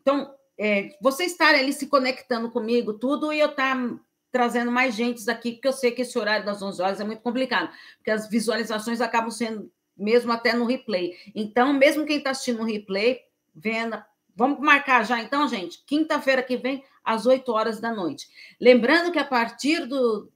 então, 0.00 0.34
é, 0.58 0.94
você 1.00 1.24
estar 1.24 1.54
ali 1.54 1.72
se 1.72 1.86
conectando 1.86 2.50
comigo, 2.50 2.92
tudo, 2.92 3.32
e 3.32 3.40
eu 3.40 3.48
estar 3.48 3.74
tá 3.74 4.00
trazendo 4.30 4.70
mais 4.70 4.94
gente 4.94 5.30
aqui, 5.30 5.52
porque 5.52 5.68
eu 5.68 5.72
sei 5.72 5.92
que 5.92 6.02
esse 6.02 6.18
horário 6.18 6.44
das 6.44 6.60
11 6.60 6.82
horas 6.82 7.00
é 7.00 7.04
muito 7.04 7.22
complicado, 7.22 7.72
porque 7.96 8.10
as 8.10 8.28
visualizações 8.28 9.00
acabam 9.00 9.30
sendo 9.30 9.72
mesmo 9.96 10.30
até 10.30 10.52
no 10.52 10.66
replay. 10.66 11.16
Então, 11.34 11.72
mesmo 11.72 12.04
quem 12.04 12.18
está 12.18 12.32
assistindo 12.32 12.58
no 12.58 12.64
replay, 12.66 13.20
vendo. 13.54 14.02
Vamos 14.34 14.60
marcar 14.60 15.04
já, 15.04 15.20
então, 15.20 15.46
gente, 15.46 15.82
quinta-feira 15.86 16.42
que 16.42 16.56
vem, 16.56 16.84
às 17.04 17.26
8 17.26 17.50
horas 17.52 17.80
da 17.80 17.92
noite. 17.92 18.28
Lembrando 18.60 19.12
que 19.12 19.18
a 19.18 19.24
partir 19.24 19.86
do, 19.86 20.30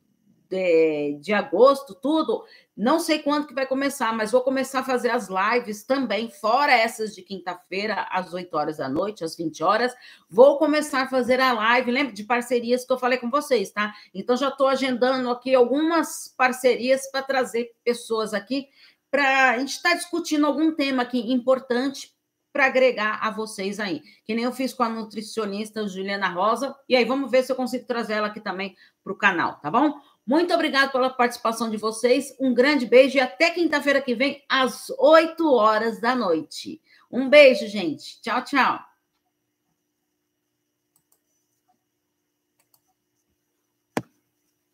de, 0.48 1.18
de 1.20 1.32
agosto, 1.32 1.94
tudo, 1.94 2.44
não 2.76 3.00
sei 3.00 3.20
quando 3.20 3.46
que 3.46 3.54
vai 3.54 3.66
começar, 3.66 4.12
mas 4.12 4.32
vou 4.32 4.42
começar 4.42 4.80
a 4.80 4.84
fazer 4.84 5.10
as 5.10 5.28
lives 5.28 5.84
também, 5.84 6.30
fora 6.30 6.72
essas 6.72 7.14
de 7.14 7.22
quinta-feira, 7.22 8.06
às 8.10 8.32
8 8.32 8.54
horas 8.54 8.76
da 8.76 8.88
noite, 8.88 9.24
às 9.24 9.36
20 9.36 9.62
horas. 9.62 9.94
Vou 10.28 10.58
começar 10.58 11.02
a 11.02 11.08
fazer 11.08 11.40
a 11.40 11.52
live, 11.52 11.90
lembra 11.90 12.12
de 12.12 12.24
parcerias 12.24 12.84
que 12.84 12.92
eu 12.92 12.98
falei 12.98 13.18
com 13.18 13.30
vocês, 13.30 13.70
tá? 13.70 13.94
Então 14.14 14.36
já 14.36 14.48
estou 14.48 14.68
agendando 14.68 15.30
aqui 15.30 15.54
algumas 15.54 16.34
parcerias 16.36 17.10
para 17.10 17.22
trazer 17.22 17.72
pessoas 17.84 18.34
aqui 18.34 18.68
para 19.10 19.52
a 19.52 19.58
gente 19.58 19.70
estar 19.70 19.90
tá 19.90 19.96
discutindo 19.96 20.46
algum 20.46 20.74
tema 20.74 21.02
aqui 21.02 21.32
importante 21.32 22.15
para 22.56 22.64
agregar 22.64 23.18
a 23.20 23.30
vocês 23.30 23.78
aí. 23.78 24.02
Que 24.24 24.34
nem 24.34 24.44
eu 24.44 24.52
fiz 24.52 24.72
com 24.72 24.82
a 24.82 24.88
nutricionista 24.88 25.86
Juliana 25.86 26.28
Rosa, 26.30 26.74
e 26.88 26.96
aí 26.96 27.04
vamos 27.04 27.30
ver 27.30 27.42
se 27.42 27.52
eu 27.52 27.56
consigo 27.56 27.84
trazer 27.84 28.14
ela 28.14 28.28
aqui 28.28 28.40
também 28.40 28.74
para 29.04 29.12
o 29.12 29.16
canal, 29.16 29.60
tá 29.60 29.70
bom? 29.70 30.00
Muito 30.26 30.54
obrigado 30.54 30.90
pela 30.90 31.10
participação 31.10 31.68
de 31.68 31.76
vocês. 31.76 32.34
Um 32.40 32.54
grande 32.54 32.86
beijo 32.86 33.18
e 33.18 33.20
até 33.20 33.50
quinta-feira 33.50 34.00
que 34.00 34.14
vem, 34.14 34.42
às 34.48 34.88
8 34.98 35.46
horas 35.52 36.00
da 36.00 36.16
noite. 36.16 36.80
Um 37.12 37.28
beijo, 37.28 37.68
gente. 37.68 38.22
Tchau, 38.22 38.42
tchau. 38.42 38.95